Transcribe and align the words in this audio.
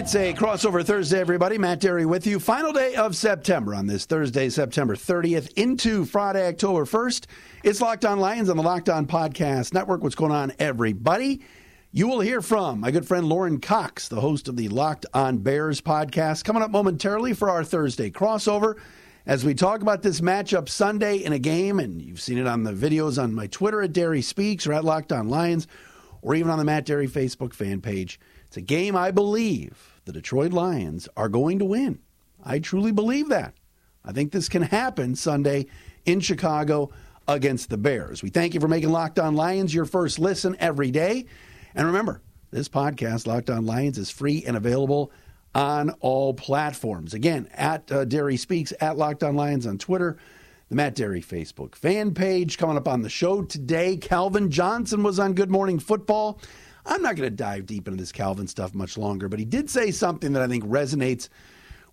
It's 0.00 0.14
a 0.14 0.32
crossover 0.32 0.82
Thursday, 0.82 1.20
everybody. 1.20 1.58
Matt 1.58 1.78
Dery 1.78 2.06
with 2.06 2.26
you. 2.26 2.40
Final 2.40 2.72
day 2.72 2.94
of 2.94 3.14
September 3.14 3.74
on 3.74 3.86
this 3.86 4.06
Thursday, 4.06 4.48
September 4.48 4.96
30th, 4.96 5.52
into 5.58 6.06
Friday, 6.06 6.48
October 6.48 6.86
1st. 6.86 7.26
It's 7.64 7.82
Locked 7.82 8.06
On 8.06 8.18
Lions 8.18 8.48
on 8.48 8.56
the 8.56 8.62
Locked 8.62 8.88
On 8.88 9.06
Podcast 9.06 9.74
Network. 9.74 10.02
What's 10.02 10.14
going 10.14 10.32
on, 10.32 10.54
everybody? 10.58 11.42
You 11.92 12.08
will 12.08 12.20
hear 12.20 12.40
from 12.40 12.80
my 12.80 12.90
good 12.90 13.06
friend 13.06 13.28
Lauren 13.28 13.60
Cox, 13.60 14.08
the 14.08 14.22
host 14.22 14.48
of 14.48 14.56
the 14.56 14.68
Locked 14.68 15.04
On 15.12 15.36
Bears 15.36 15.82
podcast, 15.82 16.44
coming 16.44 16.62
up 16.62 16.70
momentarily 16.70 17.34
for 17.34 17.50
our 17.50 17.62
Thursday 17.62 18.10
crossover 18.10 18.78
as 19.26 19.44
we 19.44 19.52
talk 19.52 19.82
about 19.82 20.00
this 20.00 20.22
matchup 20.22 20.70
Sunday 20.70 21.16
in 21.16 21.34
a 21.34 21.38
game. 21.38 21.78
And 21.78 22.00
you've 22.00 22.22
seen 22.22 22.38
it 22.38 22.46
on 22.46 22.62
the 22.62 22.72
videos 22.72 23.22
on 23.22 23.34
my 23.34 23.48
Twitter 23.48 23.82
at 23.82 23.92
Dery 23.92 24.24
Speaks 24.24 24.66
or 24.66 24.72
at 24.72 24.82
Locked 24.82 25.12
On 25.12 25.28
Lions 25.28 25.66
or 26.22 26.34
even 26.34 26.50
on 26.50 26.58
the 26.58 26.64
Matt 26.64 26.86
Dery 26.86 27.08
Facebook 27.08 27.52
fan 27.52 27.82
page. 27.82 28.18
It's 28.50 28.56
a 28.56 28.62
game 28.62 28.96
I 28.96 29.12
believe 29.12 30.00
the 30.06 30.12
Detroit 30.12 30.52
Lions 30.52 31.08
are 31.16 31.28
going 31.28 31.60
to 31.60 31.64
win. 31.64 32.00
I 32.44 32.58
truly 32.58 32.90
believe 32.90 33.28
that. 33.28 33.54
I 34.04 34.10
think 34.10 34.32
this 34.32 34.48
can 34.48 34.62
happen 34.62 35.14
Sunday 35.14 35.66
in 36.04 36.18
Chicago 36.18 36.90
against 37.28 37.70
the 37.70 37.76
Bears. 37.76 38.24
We 38.24 38.28
thank 38.28 38.52
you 38.52 38.58
for 38.58 38.66
making 38.66 38.90
Locked 38.90 39.20
On 39.20 39.36
Lions 39.36 39.72
your 39.72 39.84
first 39.84 40.18
listen 40.18 40.56
every 40.58 40.90
day. 40.90 41.26
And 41.76 41.86
remember, 41.86 42.22
this 42.50 42.68
podcast, 42.68 43.28
Locked 43.28 43.50
On 43.50 43.66
Lions, 43.66 43.98
is 43.98 44.10
free 44.10 44.42
and 44.44 44.56
available 44.56 45.12
on 45.54 45.90
all 46.00 46.34
platforms. 46.34 47.14
Again, 47.14 47.48
at 47.54 47.92
uh, 47.92 48.04
Dery 48.04 48.36
Speaks, 48.36 48.72
at 48.80 48.98
Locked 48.98 49.22
On 49.22 49.36
Lions 49.36 49.64
on 49.64 49.78
Twitter, 49.78 50.16
the 50.70 50.74
Matt 50.74 50.96
Dery 50.96 51.24
Facebook 51.24 51.76
fan 51.76 52.14
page. 52.14 52.58
Coming 52.58 52.76
up 52.76 52.88
on 52.88 53.02
the 53.02 53.08
show 53.08 53.42
today, 53.42 53.96
Calvin 53.96 54.50
Johnson 54.50 55.04
was 55.04 55.20
on 55.20 55.34
Good 55.34 55.52
Morning 55.52 55.78
Football. 55.78 56.40
I'm 56.86 57.02
not 57.02 57.16
going 57.16 57.28
to 57.28 57.34
dive 57.36 57.66
deep 57.66 57.86
into 57.88 57.98
this 57.98 58.12
Calvin 58.12 58.46
stuff 58.46 58.74
much 58.74 58.96
longer, 58.96 59.28
but 59.28 59.38
he 59.38 59.44
did 59.44 59.70
say 59.70 59.90
something 59.90 60.32
that 60.32 60.42
I 60.42 60.48
think 60.48 60.64
resonates 60.64 61.28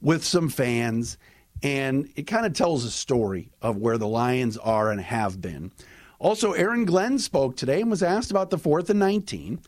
with 0.01 0.23
some 0.23 0.49
fans, 0.49 1.17
and 1.63 2.09
it 2.15 2.23
kind 2.23 2.45
of 2.45 2.53
tells 2.53 2.85
a 2.85 2.91
story 2.91 3.49
of 3.61 3.77
where 3.77 3.97
the 3.97 4.07
Lions 4.07 4.57
are 4.57 4.91
and 4.91 5.01
have 5.01 5.41
been. 5.41 5.71
Also, 6.19 6.53
Aaron 6.53 6.85
Glenn 6.85 7.19
spoke 7.19 7.55
today 7.55 7.81
and 7.81 7.91
was 7.91 8.01
asked 8.01 8.31
about 8.31 8.49
the 8.49 8.57
fourth 8.57 8.89
and 8.89 8.99
19 8.99 9.59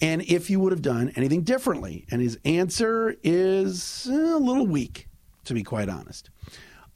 and 0.00 0.22
if 0.22 0.48
he 0.48 0.56
would 0.56 0.72
have 0.72 0.82
done 0.82 1.12
anything 1.16 1.42
differently. 1.42 2.04
And 2.10 2.20
his 2.20 2.38
answer 2.44 3.16
is 3.22 4.06
a 4.06 4.36
little 4.36 4.66
weak, 4.66 5.08
to 5.44 5.54
be 5.54 5.62
quite 5.62 5.88
honest. 5.88 6.30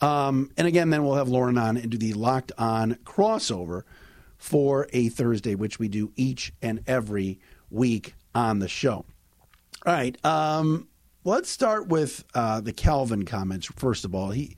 Um, 0.01 0.51
and 0.57 0.67
again, 0.67 0.91
then 0.91 1.05
we'll 1.05 1.15
have 1.15 1.29
Lauren 1.29 1.59
on 1.59 1.77
and 1.77 1.91
do 1.91 1.99
the 1.99 2.13
locked 2.13 2.53
on 2.59 2.95
crossover 3.05 3.83
for 4.39 4.89
a 4.93 5.09
Thursday, 5.09 5.55
which 5.55 5.79
we 5.79 5.89
do 5.89 6.13
each 6.17 6.53
and 6.63 6.83
every 6.87 7.39
week 7.71 8.15
on 8.35 8.61
the 8.61 8.69
show. 8.69 9.05
All 9.85 9.93
right. 9.93 10.17
Um, 10.25 10.89
let's 11.25 11.51
start 11.51 11.89
with 11.89 12.25
uh, 12.35 12.61
the 12.61 12.73
Calvin 12.73 13.25
comments. 13.25 13.67
First 13.77 14.05
of 14.05 14.15
all, 14.15 14.31
he 14.31 14.57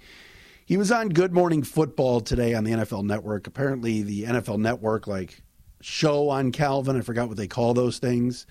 he 0.64 0.77
was 0.77 0.92
on 0.92 1.09
Good 1.09 1.33
Morning 1.33 1.62
Football 1.64 2.20
today 2.20 2.55
on 2.55 2.62
the 2.62 2.70
NFL 2.70 3.05
Network. 3.05 3.47
Apparently, 3.47 4.03
the 4.03 4.25
NFL 4.25 4.61
Network 4.61 5.06
like 5.06 5.42
show 5.81 6.28
on 6.28 6.53
Calvin. 6.53 6.97
I 6.97 7.00
forgot 7.00 7.28
what 7.28 7.37
they 7.37 7.48
call 7.48 7.75
those 7.75 7.98
things. 7.98 8.47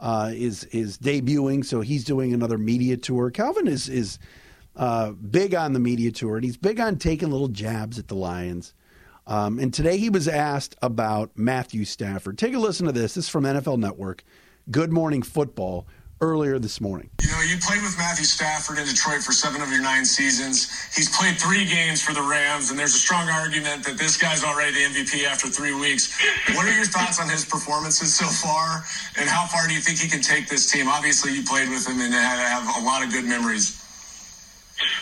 Uh, 0.00 0.30
is 0.34 0.64
is 0.64 0.96
debuting, 0.98 1.64
so 1.64 1.82
he's 1.82 2.04
doing 2.04 2.32
another 2.32 2.56
media 2.56 2.96
tour. 2.96 3.30
Calvin 3.30 3.68
is 3.68 3.88
is 3.88 4.18
uh, 4.76 5.10
big 5.10 5.54
on 5.54 5.74
the 5.74 5.80
media 5.80 6.10
tour, 6.10 6.36
and 6.36 6.44
he's 6.44 6.56
big 6.56 6.80
on 6.80 6.96
taking 6.96 7.30
little 7.30 7.48
jabs 7.48 7.98
at 7.98 8.08
the 8.08 8.14
Lions. 8.14 8.72
Um, 9.30 9.60
and 9.60 9.72
today 9.72 9.96
he 9.96 10.10
was 10.10 10.26
asked 10.26 10.74
about 10.82 11.30
Matthew 11.36 11.84
Stafford. 11.84 12.36
Take 12.36 12.52
a 12.52 12.58
listen 12.58 12.86
to 12.86 12.92
this. 12.92 13.14
This 13.14 13.26
is 13.26 13.28
from 13.28 13.44
NFL 13.44 13.78
Network. 13.78 14.24
Good 14.72 14.92
Morning 14.92 15.22
Football 15.22 15.86
earlier 16.20 16.58
this 16.58 16.80
morning. 16.80 17.08
You 17.22 17.30
know, 17.30 17.40
you 17.40 17.56
played 17.62 17.80
with 17.80 17.96
Matthew 17.96 18.26
Stafford 18.26 18.78
in 18.78 18.86
Detroit 18.86 19.22
for 19.22 19.30
seven 19.30 19.62
of 19.62 19.70
your 19.70 19.82
nine 19.82 20.04
seasons. 20.04 20.68
He's 20.94 21.16
played 21.16 21.38
three 21.38 21.64
games 21.64 22.02
for 22.02 22.12
the 22.12 22.20
Rams, 22.20 22.70
and 22.70 22.78
there's 22.78 22.94
a 22.94 22.98
strong 22.98 23.28
argument 23.28 23.84
that 23.84 23.96
this 23.96 24.16
guy's 24.16 24.42
already 24.42 24.72
the 24.72 24.98
MVP 24.98 25.24
after 25.24 25.46
three 25.46 25.74
weeks. 25.78 26.10
What 26.50 26.66
are 26.66 26.74
your 26.74 26.84
thoughts 26.84 27.20
on 27.20 27.28
his 27.28 27.44
performances 27.44 28.12
so 28.12 28.26
far, 28.26 28.84
and 29.16 29.30
how 29.30 29.46
far 29.46 29.68
do 29.68 29.74
you 29.74 29.80
think 29.80 30.00
he 30.00 30.08
can 30.08 30.20
take 30.20 30.48
this 30.48 30.70
team? 30.70 30.88
Obviously, 30.88 31.32
you 31.32 31.44
played 31.44 31.70
with 31.70 31.86
him 31.86 32.00
and 32.00 32.12
have 32.12 32.66
a 32.82 32.84
lot 32.84 33.04
of 33.04 33.12
good 33.12 33.24
memories. 33.24 33.79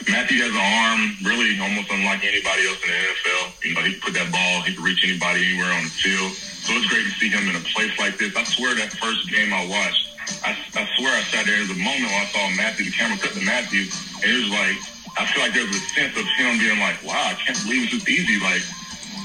Matthew 0.08 0.40
has 0.40 0.54
an 0.54 0.66
arm 0.82 1.00
really 1.22 1.58
almost 1.60 1.90
unlike 1.90 2.24
anybody 2.24 2.64
else 2.66 2.80
in 2.82 2.88
the 2.88 2.98
NFL. 2.98 3.44
You 3.64 3.74
know, 3.74 3.82
he 3.82 3.92
can 3.98 4.00
put 4.00 4.14
that 4.14 4.30
ball, 4.32 4.62
he 4.62 4.74
can 4.74 4.84
reach 4.84 5.04
anybody 5.04 5.44
anywhere 5.44 5.72
on 5.74 5.84
the 5.84 5.94
field. 5.94 6.32
So 6.32 6.74
it's 6.76 6.88
great 6.88 7.04
to 7.04 7.14
see 7.16 7.28
him 7.28 7.48
in 7.48 7.56
a 7.56 7.64
place 7.72 7.92
like 7.98 8.16
this. 8.16 8.34
I 8.36 8.44
swear 8.44 8.74
that 8.76 8.92
first 8.96 9.28
game 9.30 9.52
I 9.52 9.64
watched, 9.66 10.08
I, 10.44 10.52
I 10.76 10.84
swear 10.96 11.12
I 11.12 11.22
sat 11.32 11.46
there. 11.46 11.56
There 11.56 11.68
was 11.68 11.76
a 11.76 11.80
moment 11.80 12.12
when 12.12 12.20
I 12.20 12.28
saw 12.28 12.44
Matthew, 12.56 12.86
the 12.86 12.94
camera 12.94 13.16
cut 13.18 13.32
to 13.32 13.44
Matthew, 13.44 13.88
and 14.20 14.28
it 14.28 14.36
was 14.36 14.52
like, 14.52 14.76
I 15.16 15.24
feel 15.26 15.42
like 15.42 15.54
there 15.54 15.66
was 15.66 15.76
a 15.76 15.86
sense 15.96 16.14
of 16.16 16.26
him 16.36 16.58
being 16.58 16.78
like, 16.78 17.00
wow, 17.02 17.32
I 17.32 17.34
can't 17.34 17.56
believe 17.64 17.88
it's 17.88 17.92
just 17.92 18.08
easy. 18.08 18.38
Like, 18.38 18.62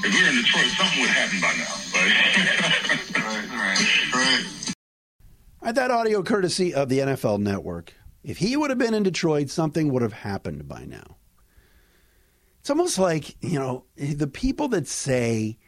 if 0.04 0.10
we 0.12 0.20
were 0.20 0.28
in 0.28 0.36
Detroit, 0.36 0.72
something 0.76 1.00
would 1.00 1.12
happen 1.12 1.40
by 1.40 1.52
now. 1.56 1.74
But 1.92 2.06
right, 3.24 3.48
right, 3.50 4.14
right. 4.14 4.44
All 5.60 5.66
right, 5.68 5.74
that 5.74 5.90
audio 5.90 6.22
courtesy 6.22 6.74
of 6.74 6.88
the 6.88 6.98
NFL 6.98 7.40
Network. 7.40 7.94
If 8.24 8.38
he 8.38 8.56
would 8.56 8.70
have 8.70 8.78
been 8.78 8.94
in 8.94 9.02
Detroit, 9.02 9.50
something 9.50 9.92
would 9.92 10.02
have 10.02 10.14
happened 10.14 10.66
by 10.66 10.86
now. 10.86 11.16
It's 12.60 12.70
almost 12.70 12.98
like, 12.98 13.36
you 13.44 13.58
know, 13.58 13.84
the 13.96 14.26
people 14.26 14.68
that 14.68 14.88
say 14.88 15.58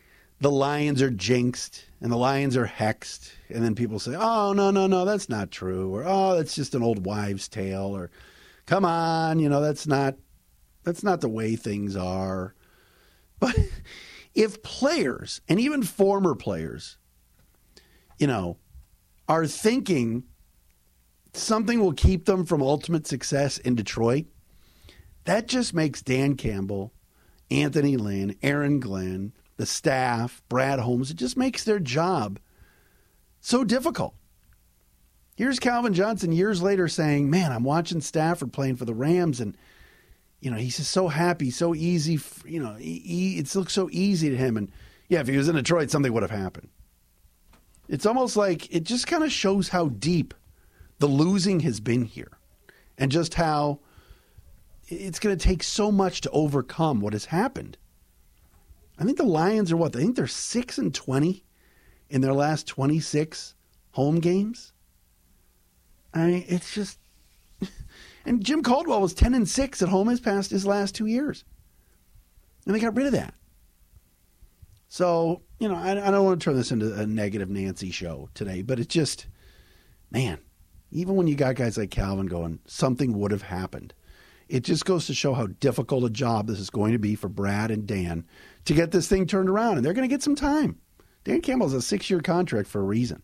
the 0.41 0.51
Lions 0.51 1.03
are 1.03 1.11
jinxed 1.11 1.85
and 2.01 2.11
the 2.11 2.17
Lions 2.17 2.57
are 2.57 2.67
hexed, 2.67 3.31
and 3.51 3.63
then 3.63 3.75
people 3.75 3.99
say, 3.99 4.15
oh, 4.17 4.55
no, 4.55 4.71
no, 4.71 4.87
no, 4.87 5.05
that's 5.05 5.29
not 5.29 5.51
true, 5.51 5.95
or 5.95 6.05
oh, 6.07 6.37
that's 6.37 6.55
just 6.55 6.75
an 6.75 6.83
old 6.83 7.05
wives' 7.05 7.49
tale, 7.49 7.95
or 7.95 8.11
come 8.65 8.87
on, 8.87 9.39
you 9.39 9.51
know, 9.51 9.61
that's 9.61 9.87
not 9.87 10.17
that's 10.85 11.03
not 11.03 11.21
the 11.21 11.29
way 11.29 11.57
things 11.57 11.97
are. 11.97 12.55
But 13.39 13.59
if 14.35 14.63
players 14.63 15.43
and 15.49 15.61
even 15.61 15.83
former 15.83 16.35
players, 16.35 16.97
you 18.19 18.27
know, 18.27 18.57
are 19.29 19.47
thinking 19.47 20.25
something 21.37 21.81
will 21.81 21.93
keep 21.93 22.25
them 22.25 22.45
from 22.45 22.63
ultimate 22.63 23.07
success 23.07 23.59
in 23.59 23.75
Detroit, 23.75 24.27
that 25.25 25.49
just 25.49 25.75
makes 25.75 26.03
Dan 26.03 26.37
Campbell, 26.37 26.93
Anthony 27.51 27.97
Lynn, 27.97 28.37
Aaron 28.43 28.81
Glenn, 28.81 29.33
the 29.57 29.67
staff, 29.67 30.43
Brad 30.49 30.79
Holmes, 30.79 31.11
it 31.11 31.17
just 31.17 31.37
makes 31.37 31.65
their 31.65 31.79
job 31.79 32.39
so 33.41 33.65
difficult. 33.65 34.15
Here's 35.37 35.59
Calvin 35.59 35.93
Johnson 35.93 36.33
years 36.33 36.63
later 36.63 36.89
saying, 36.89 37.29
Man, 37.29 37.53
I'm 37.53 37.65
watching 37.65 38.01
Stafford 38.01 38.53
playing 38.53 38.77
for 38.77 38.87
the 38.87 38.95
Rams, 38.95 39.41
and, 39.41 39.57
you 40.41 40.51
know, 40.51 40.57
he's 40.57 40.79
just 40.79 40.91
so 40.91 41.09
happy, 41.09 41.51
so 41.51 41.75
easy. 41.75 42.19
You 42.45 42.63
know, 42.63 42.75
he, 42.75 43.39
it 43.39 43.55
looks 43.55 43.75
so 43.75 43.89
easy 43.93 44.31
to 44.31 44.37
him. 44.37 44.57
And 44.57 44.73
yeah, 45.09 45.21
if 45.21 45.29
he 45.29 45.37
was 45.37 45.49
in 45.49 45.57
Detroit, 45.57 45.91
something 45.91 46.13
would 46.13 46.23
have 46.23 46.31
happened. 46.31 46.69
It's 47.89 48.07
almost 48.07 48.37
like 48.37 48.75
it 48.75 48.85
just 48.85 49.07
kind 49.07 49.23
of 49.23 49.31
shows 49.31 49.69
how 49.69 49.89
deep 49.89 50.35
the 50.99 51.07
losing 51.07 51.61
has 51.61 51.81
been 51.81 52.05
here 52.05 52.39
and 52.99 53.11
just 53.11 53.35
how 53.35 53.81
it's 54.89 55.19
going 55.19 55.37
to 55.37 55.45
take 55.45 55.63
so 55.63 55.91
much 55.91 56.21
to 56.23 56.31
overcome 56.31 57.01
what 57.01 57.13
has 57.13 57.27
happened. 57.27 57.77
I 58.99 59.05
think 59.05 59.19
the 59.19 59.25
Lions 59.25 59.73
are 59.73 59.77
what? 59.77 59.95
I 59.95 59.99
think 59.99 60.17
they're 60.17 60.27
6 60.27 60.79
and 60.79 60.95
20 60.95 61.45
in 62.09 62.21
their 62.21 62.33
last 62.33 62.67
26 62.67 63.55
home 63.91 64.21
games. 64.21 64.73
I 66.15 66.27
mean, 66.27 66.45
it's 66.49 66.73
just 66.73 66.99
and 68.25 68.45
Jim 68.45 68.63
Caldwell 68.63 69.03
was 69.03 69.13
10 69.15 69.35
and 69.35 69.49
6 69.49 69.83
at 69.83 69.89
home 69.89 70.09
his 70.09 70.21
past 70.21 70.51
his 70.51 70.67
last 70.67 70.95
2 70.95 71.07
years. 71.07 71.45
And 72.65 72.75
they 72.75 72.81
got 72.81 72.97
rid 72.97 73.07
of 73.07 73.13
that. 73.13 73.35
So, 74.89 75.43
you 75.59 75.69
know, 75.69 75.75
I, 75.75 75.91
I 75.91 76.11
don't 76.11 76.25
want 76.25 76.41
to 76.41 76.45
turn 76.45 76.57
this 76.57 76.73
into 76.73 76.95
a 76.95 77.07
negative 77.07 77.51
Nancy 77.51 77.91
show 77.91 78.31
today, 78.35 78.63
but 78.63 78.79
it's 78.79 78.95
just 78.95 79.27
man, 80.11 80.39
even 80.91 81.17
when 81.17 81.27
you 81.27 81.35
got 81.35 81.57
guys 81.57 81.77
like 81.77 81.91
Calvin 81.91 82.27
going, 82.27 82.61
something 82.67 83.19
would 83.19 83.31
have 83.31 83.43
happened. 83.43 83.93
It 84.49 84.63
just 84.63 84.85
goes 84.85 85.07
to 85.07 85.15
show 85.15 85.35
how 85.35 85.49
difficult 85.49 86.05
a 86.05 86.11
job 86.11 86.47
this 86.47 86.61
is 86.61 86.71
going 86.71 86.93
to 86.93 86.99
be 86.99 87.15
for 87.17 87.29
Brad 87.29 87.71
and 87.71 87.87
Dan 87.87 88.25
to 88.65 88.75
get 88.75 88.93
this 88.93 89.09
thing 89.09 89.27
turned 89.27 89.49
around. 89.49 89.77
And 89.77 89.85
they're 89.85 89.93
going 89.93 90.09
to 90.09 90.15
get 90.15 90.23
some 90.23 90.37
time. 90.37 90.79
Dan 91.25 91.41
Campbell's 91.41 91.75
a 91.75 91.83
six 91.83 92.09
year 92.09 92.21
contract 92.21 92.69
for 92.69 92.81
a 92.81 92.85
reason. 92.85 93.23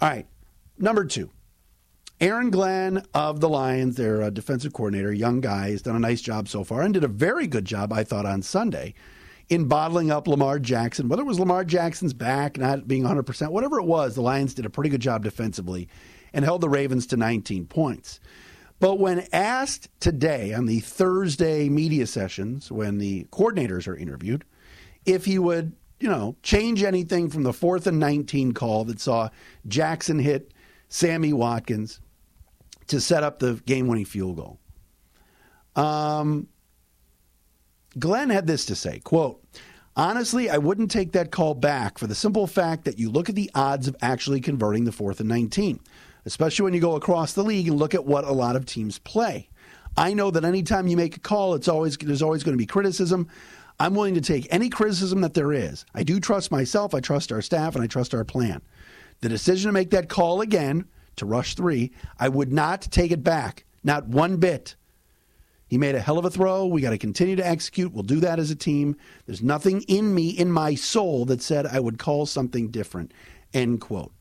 All 0.00 0.08
right. 0.08 0.26
Number 0.78 1.04
two, 1.04 1.30
Aaron 2.20 2.50
Glenn 2.50 3.04
of 3.14 3.40
the 3.40 3.48
Lions, 3.48 3.96
their 3.96 4.22
uh, 4.22 4.30
defensive 4.30 4.72
coordinator, 4.72 5.12
young 5.12 5.40
guy, 5.40 5.70
has 5.70 5.82
done 5.82 5.96
a 5.96 6.00
nice 6.00 6.20
job 6.20 6.48
so 6.48 6.62
far 6.62 6.82
and 6.82 6.94
did 6.94 7.04
a 7.04 7.08
very 7.08 7.48
good 7.48 7.64
job, 7.64 7.92
I 7.92 8.04
thought, 8.04 8.26
on 8.26 8.42
Sunday 8.42 8.94
in 9.48 9.66
bottling 9.66 10.10
up 10.10 10.28
Lamar 10.28 10.58
Jackson. 10.58 11.08
Whether 11.08 11.22
it 11.22 11.26
was 11.26 11.40
Lamar 11.40 11.64
Jackson's 11.64 12.12
back 12.12 12.58
not 12.58 12.88
being 12.88 13.02
100%, 13.02 13.50
whatever 13.50 13.78
it 13.78 13.84
was, 13.84 14.14
the 14.14 14.22
Lions 14.22 14.54
did 14.54 14.66
a 14.66 14.70
pretty 14.70 14.90
good 14.90 15.00
job 15.00 15.24
defensively 15.24 15.88
and 16.32 16.44
held 16.44 16.60
the 16.60 16.68
Ravens 16.68 17.06
to 17.08 17.16
19 17.16 17.66
points. 17.66 18.20
But 18.80 18.98
when 18.98 19.26
asked 19.32 19.88
today 20.00 20.52
on 20.52 20.66
the 20.66 20.80
Thursday 20.80 21.68
media 21.68 22.06
sessions, 22.06 22.72
when 22.72 22.98
the 22.98 23.28
coordinators 23.30 23.86
are 23.86 23.96
interviewed, 23.96 24.44
if 25.06 25.24
he 25.24 25.38
would, 25.38 25.72
you 26.00 26.08
know, 26.08 26.36
change 26.42 26.82
anything 26.82 27.30
from 27.30 27.44
the 27.44 27.52
fourth 27.52 27.86
and 27.86 28.00
19 28.00 28.52
call 28.52 28.84
that 28.86 29.00
saw 29.00 29.28
Jackson 29.68 30.18
hit 30.18 30.52
Sammy 30.88 31.32
Watkins 31.32 32.00
to 32.88 33.00
set 33.00 33.22
up 33.22 33.38
the 33.38 33.54
game 33.66 33.86
winning 33.86 34.04
field 34.04 34.36
goal. 34.36 34.58
Um, 35.76 36.48
Glenn 37.98 38.30
had 38.30 38.46
this 38.46 38.64
to 38.66 38.74
say, 38.74 39.00
quote, 39.00 39.42
Honestly, 39.94 40.48
I 40.48 40.56
wouldn't 40.56 40.90
take 40.90 41.12
that 41.12 41.30
call 41.30 41.54
back 41.54 41.98
for 41.98 42.06
the 42.06 42.14
simple 42.14 42.46
fact 42.46 42.86
that 42.86 42.98
you 42.98 43.10
look 43.10 43.28
at 43.28 43.34
the 43.34 43.50
odds 43.54 43.88
of 43.88 43.96
actually 44.00 44.40
converting 44.40 44.84
the 44.84 44.92
fourth 44.92 45.20
and 45.20 45.28
19, 45.28 45.80
especially 46.24 46.64
when 46.64 46.72
you 46.72 46.80
go 46.80 46.96
across 46.96 47.34
the 47.34 47.44
league 47.44 47.68
and 47.68 47.78
look 47.78 47.94
at 47.94 48.06
what 48.06 48.24
a 48.24 48.32
lot 48.32 48.56
of 48.56 48.64
teams 48.64 48.98
play. 49.00 49.50
I 49.94 50.14
know 50.14 50.30
that 50.30 50.46
anytime 50.46 50.88
you 50.88 50.96
make 50.96 51.18
a 51.18 51.20
call, 51.20 51.54
it's 51.54 51.68
always 51.68 51.98
there's 51.98 52.22
always 52.22 52.42
going 52.42 52.54
to 52.54 52.62
be 52.62 52.66
criticism. 52.66 53.28
I'm 53.78 53.94
willing 53.94 54.14
to 54.14 54.22
take 54.22 54.46
any 54.50 54.70
criticism 54.70 55.20
that 55.20 55.34
there 55.34 55.52
is. 55.52 55.84
I 55.94 56.04
do 56.04 56.20
trust 56.20 56.50
myself, 56.50 56.94
I 56.94 57.00
trust 57.00 57.30
our 57.30 57.42
staff, 57.42 57.74
and 57.74 57.84
I 57.84 57.86
trust 57.86 58.14
our 58.14 58.24
plan. 58.24 58.62
The 59.20 59.28
decision 59.28 59.68
to 59.68 59.72
make 59.72 59.90
that 59.90 60.08
call 60.08 60.40
again 60.40 60.86
to 61.16 61.26
rush 61.26 61.54
three, 61.54 61.92
I 62.18 62.30
would 62.30 62.52
not 62.52 62.82
take 62.82 63.10
it 63.10 63.22
back, 63.22 63.66
not 63.84 64.08
one 64.08 64.36
bit. 64.38 64.76
He 65.72 65.78
made 65.78 65.94
a 65.94 66.00
hell 66.00 66.18
of 66.18 66.26
a 66.26 66.30
throw. 66.30 66.66
We 66.66 66.82
got 66.82 66.90
to 66.90 66.98
continue 66.98 67.34
to 67.34 67.46
execute. 67.46 67.94
We'll 67.94 68.02
do 68.02 68.20
that 68.20 68.38
as 68.38 68.50
a 68.50 68.54
team. 68.54 68.94
There's 69.24 69.40
nothing 69.40 69.80
in 69.88 70.14
me, 70.14 70.28
in 70.28 70.52
my 70.52 70.74
soul, 70.74 71.24
that 71.24 71.40
said 71.40 71.64
I 71.64 71.80
would 71.80 71.98
call 71.98 72.26
something 72.26 72.68
different. 72.68 73.14
End 73.54 73.80
quote. 73.80 74.12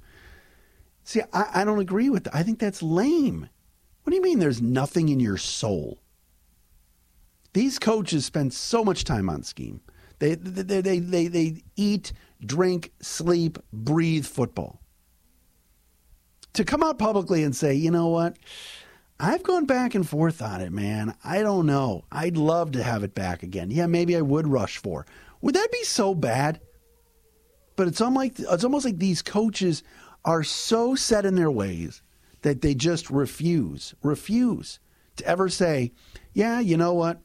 See, 1.03 1.19
I, 1.33 1.47
I 1.55 1.65
don't 1.65 1.79
agree 1.79 2.09
with 2.09 2.23
that. 2.23 2.33
I 2.33 2.43
think 2.43 2.59
that's 2.59 2.81
lame. 2.81 3.49
What 4.03 4.11
do 4.11 4.15
you 4.15 4.21
mean 4.21 4.39
there's 4.39 4.61
nothing 4.61 5.09
in 5.09 5.19
your 5.19 5.35
soul? 5.35 5.99
These 7.51 7.79
coaches 7.79 8.23
spend 8.23 8.53
so 8.53 8.85
much 8.85 9.03
time 9.03 9.29
on 9.29 9.43
scheme. 9.43 9.81
They, 10.19 10.35
they, 10.35 10.79
they, 10.79 10.99
they, 10.99 11.27
they 11.27 11.63
eat, 11.75 12.13
drink, 12.39 12.93
sleep, 13.01 13.59
breathe 13.73 14.25
football. 14.25 14.79
To 16.53 16.63
come 16.63 16.81
out 16.81 16.97
publicly 16.97 17.43
and 17.43 17.53
say, 17.53 17.73
you 17.73 17.91
know 17.91 18.07
what? 18.07 18.37
I've 19.23 19.43
gone 19.43 19.65
back 19.65 19.93
and 19.93 20.07
forth 20.07 20.41
on 20.41 20.61
it, 20.61 20.71
man. 20.71 21.13
I 21.23 21.43
don't 21.43 21.67
know. 21.67 22.05
I'd 22.11 22.37
love 22.37 22.71
to 22.71 22.81
have 22.81 23.03
it 23.03 23.13
back 23.13 23.43
again. 23.43 23.69
Yeah, 23.69 23.85
maybe 23.85 24.17
I 24.17 24.21
would 24.21 24.47
rush 24.47 24.77
for. 24.77 25.05
Would 25.41 25.53
that 25.53 25.71
be 25.71 25.83
so 25.83 26.15
bad? 26.15 26.59
But 27.75 27.87
it's 27.87 28.01
almost 28.01 28.17
like 28.17 28.39
it's 28.39 28.63
almost 28.63 28.83
like 28.83 28.97
these 28.97 29.21
coaches 29.21 29.83
are 30.25 30.43
so 30.43 30.95
set 30.95 31.27
in 31.27 31.35
their 31.35 31.51
ways 31.51 32.01
that 32.41 32.61
they 32.61 32.73
just 32.73 33.11
refuse, 33.11 33.93
refuse 34.01 34.79
to 35.17 35.25
ever 35.27 35.49
say, 35.49 35.91
"Yeah, 36.33 36.59
you 36.59 36.75
know 36.75 36.93
what? 36.93 37.21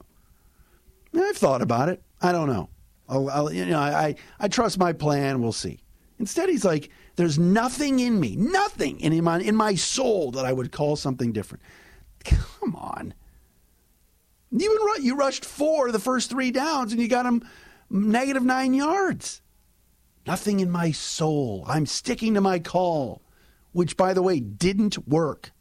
I've 1.15 1.37
thought 1.39 1.63
about 1.63 1.89
it. 1.89 2.03
I 2.21 2.31
don't 2.31 2.49
know. 2.49 2.69
I'll, 3.09 3.31
I'll, 3.31 3.53
you 3.53 3.65
know, 3.65 3.79
I, 3.79 4.17
I 4.39 4.49
trust 4.49 4.79
my 4.79 4.93
plan. 4.93 5.41
We'll 5.41 5.53
see." 5.53 5.81
Instead, 6.19 6.51
he's 6.51 6.65
like, 6.65 6.91
"There's 7.17 7.39
nothing 7.39 8.01
in 8.01 8.21
me, 8.21 8.37
nothing 8.37 9.01
in 9.01 9.25
my 9.25 9.41
in 9.41 9.57
my 9.57 9.75
soul 9.77 10.31
that 10.33 10.45
I 10.45 10.53
would 10.53 10.73
call 10.73 10.97
something 10.97 11.33
different." 11.33 11.63
Come 12.61 12.77
on. 12.77 13.15
You, 14.51 14.95
you 15.01 15.17
rushed 15.17 15.45
four 15.45 15.91
the 15.91 15.99
first 15.99 16.31
three 16.31 16.51
downs 16.51 16.93
and 16.93 17.01
you 17.01 17.09
got 17.09 17.25
them 17.25 17.43
negative 17.91 18.45
nine 18.45 18.75
yards. 18.75 19.43
Nothing 20.27 20.61
in 20.61 20.71
my 20.71 20.91
soul. 20.91 21.65
I'm 21.69 21.87
sticking 21.87 22.35
to 22.35 22.41
my 22.41 22.59
call, 22.59 23.23
which, 23.73 23.97
by 23.97 24.13
the 24.13 24.23
way, 24.23 24.41
didn't 24.41 25.07
work. 25.07 25.53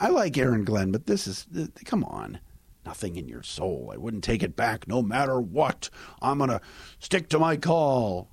I 0.00 0.08
like 0.08 0.36
Aaron 0.38 0.64
Glenn, 0.64 0.92
but 0.92 1.06
this 1.06 1.26
is, 1.26 1.46
come 1.84 2.04
on. 2.04 2.38
Nothing 2.86 3.16
in 3.16 3.28
your 3.28 3.42
soul. 3.42 3.90
I 3.92 3.96
wouldn't 3.96 4.24
take 4.24 4.42
it 4.42 4.56
back 4.56 4.86
no 4.86 5.02
matter 5.02 5.40
what. 5.40 5.88
I'm 6.20 6.38
going 6.38 6.50
to 6.50 6.60
stick 6.98 7.28
to 7.30 7.38
my 7.38 7.56
call. 7.56 8.30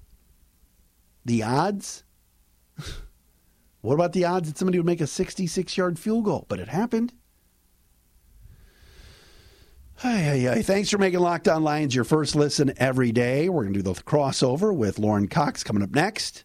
The 1.24 1.44
odds? 1.44 2.04
What 3.81 3.95
about 3.95 4.13
the 4.13 4.25
odds 4.25 4.48
that 4.48 4.57
somebody 4.57 4.78
would 4.78 4.86
make 4.86 5.01
a 5.01 5.07
66 5.07 5.75
yard 5.75 6.00
field 6.00 6.25
goal? 6.25 6.45
But 6.48 6.60
it 6.60 6.68
happened. 6.68 7.13
Hey, 10.01 10.39
hey, 10.39 10.62
Thanks 10.63 10.89
for 10.89 10.98
making 10.98 11.19
Locked 11.19 11.48
On 11.48 11.63
Lions 11.63 11.94
your 11.94 12.04
first 12.04 12.36
listen 12.36 12.74
every 12.78 13.12
day. 13.12 13.50
We're 13.50 13.63
going 13.63 13.74
to 13.74 13.83
do 13.83 13.94
the 13.94 14.01
crossover 14.01 14.75
with 14.75 14.98
Lauren 14.98 15.28
Cox 15.28 15.63
coming 15.63 15.83
up 15.83 15.92
next. 15.92 16.44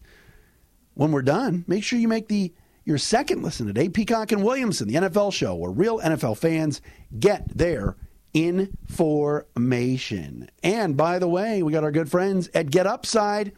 When 0.93 1.11
we're 1.11 1.23
done, 1.23 1.65
make 1.67 1.83
sure 1.83 1.97
you 1.97 2.07
make 2.07 2.27
the 2.27 2.53
your 2.85 2.99
second 2.99 3.43
listen 3.43 3.67
today, 3.67 3.89
Peacock 3.89 4.31
and 4.31 4.43
Williamson, 4.43 4.87
the 4.87 4.93
NFL 4.93 5.33
show, 5.33 5.55
where 5.55 5.71
real 5.71 5.99
NFL 5.99 6.37
fans 6.37 6.81
get 7.19 7.57
their 7.57 7.97
information. 8.33 10.49
And 10.63 10.95
by 10.95 11.19
the 11.19 11.27
way, 11.27 11.61
we 11.63 11.73
got 11.73 11.83
our 11.83 11.91
good 11.91 12.09
friends 12.09 12.49
at 12.53 12.69
Get 12.69 12.87
Upside. 12.87 13.51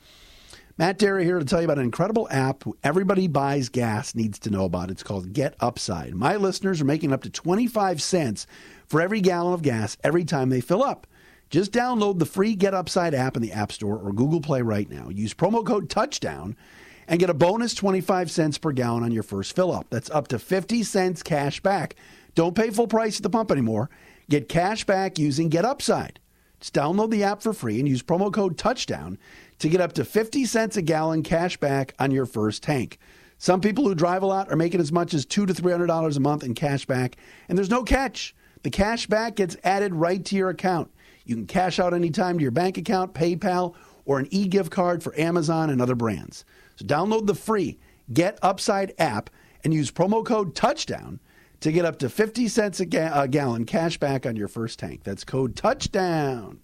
Matt 0.79 0.97
Dery 0.97 1.25
here 1.25 1.39
to 1.39 1.43
tell 1.43 1.59
you 1.59 1.65
about 1.65 1.77
an 1.77 1.83
incredible 1.83 2.29
app 2.31 2.63
everybody 2.85 3.27
buys 3.27 3.67
gas 3.67 4.15
needs 4.15 4.39
to 4.39 4.49
know 4.49 4.63
about. 4.63 4.89
It's 4.89 5.03
called 5.03 5.33
Get 5.33 5.55
Upside. 5.59 6.15
My 6.15 6.37
listeners 6.37 6.79
are 6.79 6.85
making 6.85 7.11
up 7.11 7.21
to 7.23 7.29
25 7.29 8.01
cents 8.01 8.47
for 8.87 9.01
every 9.01 9.19
gallon 9.19 9.53
of 9.53 9.61
gas 9.61 9.97
every 10.05 10.23
time 10.23 10.47
they 10.47 10.61
fill 10.61 10.81
up. 10.81 11.05
Just 11.49 11.73
download 11.73 12.17
the 12.17 12.25
free 12.25 12.55
Get 12.55 12.73
Upside 12.73 13.13
app 13.13 13.35
in 13.35 13.41
the 13.41 13.51
App 13.51 13.73
Store 13.73 13.97
or 13.97 14.13
Google 14.13 14.39
Play 14.39 14.61
right 14.61 14.89
now. 14.89 15.09
Use 15.09 15.33
promo 15.33 15.67
code 15.67 15.89
Touchdown 15.89 16.55
and 17.09 17.19
get 17.19 17.29
a 17.29 17.33
bonus 17.33 17.73
25 17.73 18.31
cents 18.31 18.57
per 18.57 18.71
gallon 18.71 19.03
on 19.03 19.11
your 19.11 19.23
first 19.23 19.53
fill 19.53 19.73
up. 19.73 19.87
That's 19.89 20.09
up 20.09 20.29
to 20.29 20.39
50 20.39 20.83
cents 20.83 21.21
cash 21.21 21.59
back. 21.59 21.97
Don't 22.35 22.55
pay 22.55 22.69
full 22.69 22.87
price 22.87 23.17
at 23.17 23.23
the 23.23 23.29
pump 23.29 23.51
anymore. 23.51 23.89
Get 24.29 24.47
cash 24.47 24.85
back 24.85 25.19
using 25.19 25.49
Get 25.49 25.65
Upside. 25.65 26.21
Just 26.61 26.73
download 26.73 27.09
the 27.09 27.23
app 27.23 27.41
for 27.41 27.53
free 27.53 27.79
and 27.79 27.87
use 27.87 28.03
promo 28.03 28.31
code 28.31 28.57
Touchdown 28.57 29.17
to 29.59 29.69
get 29.69 29.81
up 29.81 29.93
to 29.93 30.05
50 30.05 30.45
cents 30.45 30.77
a 30.77 30.81
gallon 30.81 31.23
cash 31.23 31.57
back 31.57 31.93
on 31.99 32.11
your 32.11 32.25
first 32.25 32.63
tank. 32.63 32.97
Some 33.37 33.61
people 33.61 33.85
who 33.85 33.95
drive 33.95 34.23
a 34.23 34.25
lot 34.25 34.51
are 34.51 34.57
making 34.57 34.81
as 34.81 34.91
much 34.91 35.13
as 35.13 35.25
two 35.25 35.45
to 35.45 35.53
three 35.53 35.71
hundred 35.71 35.87
dollars 35.87 36.17
a 36.17 36.19
month 36.19 36.43
in 36.43 36.53
cash 36.53 36.85
back, 36.85 37.15
and 37.47 37.57
there's 37.57 37.69
no 37.69 37.83
catch. 37.83 38.35
The 38.63 38.69
cash 38.69 39.07
back 39.07 39.35
gets 39.37 39.55
added 39.63 39.95
right 39.95 40.23
to 40.25 40.35
your 40.35 40.49
account. 40.49 40.91
You 41.23 41.35
can 41.35 41.47
cash 41.47 41.79
out 41.79 41.93
anytime 41.93 42.37
to 42.37 42.41
your 42.41 42.51
bank 42.51 42.77
account, 42.77 43.13
PayPal, 43.13 43.75
or 44.03 44.19
an 44.19 44.27
e-gift 44.31 44.71
card 44.71 45.01
for 45.01 45.17
Amazon 45.17 45.69
and 45.69 45.81
other 45.81 45.95
brands. 45.95 46.43
So 46.75 46.85
download 46.85 47.27
the 47.27 47.35
free 47.35 47.79
Get 48.11 48.39
Upside 48.41 48.93
app 48.97 49.29
and 49.63 49.73
use 49.73 49.91
promo 49.91 50.25
code 50.25 50.55
Touchdown 50.55 51.19
to 51.61 51.71
get 51.71 51.85
up 51.85 51.99
to 51.99 52.09
50 52.09 52.47
cents 52.47 52.79
a, 52.79 52.85
ga- 52.85 53.11
a 53.13 53.27
gallon 53.27 53.65
cash 53.65 53.97
back 53.97 54.25
on 54.25 54.35
your 54.35 54.47
first 54.47 54.79
tank. 54.79 55.03
That's 55.03 55.23
code 55.23 55.55
Touchdown. 55.55 56.59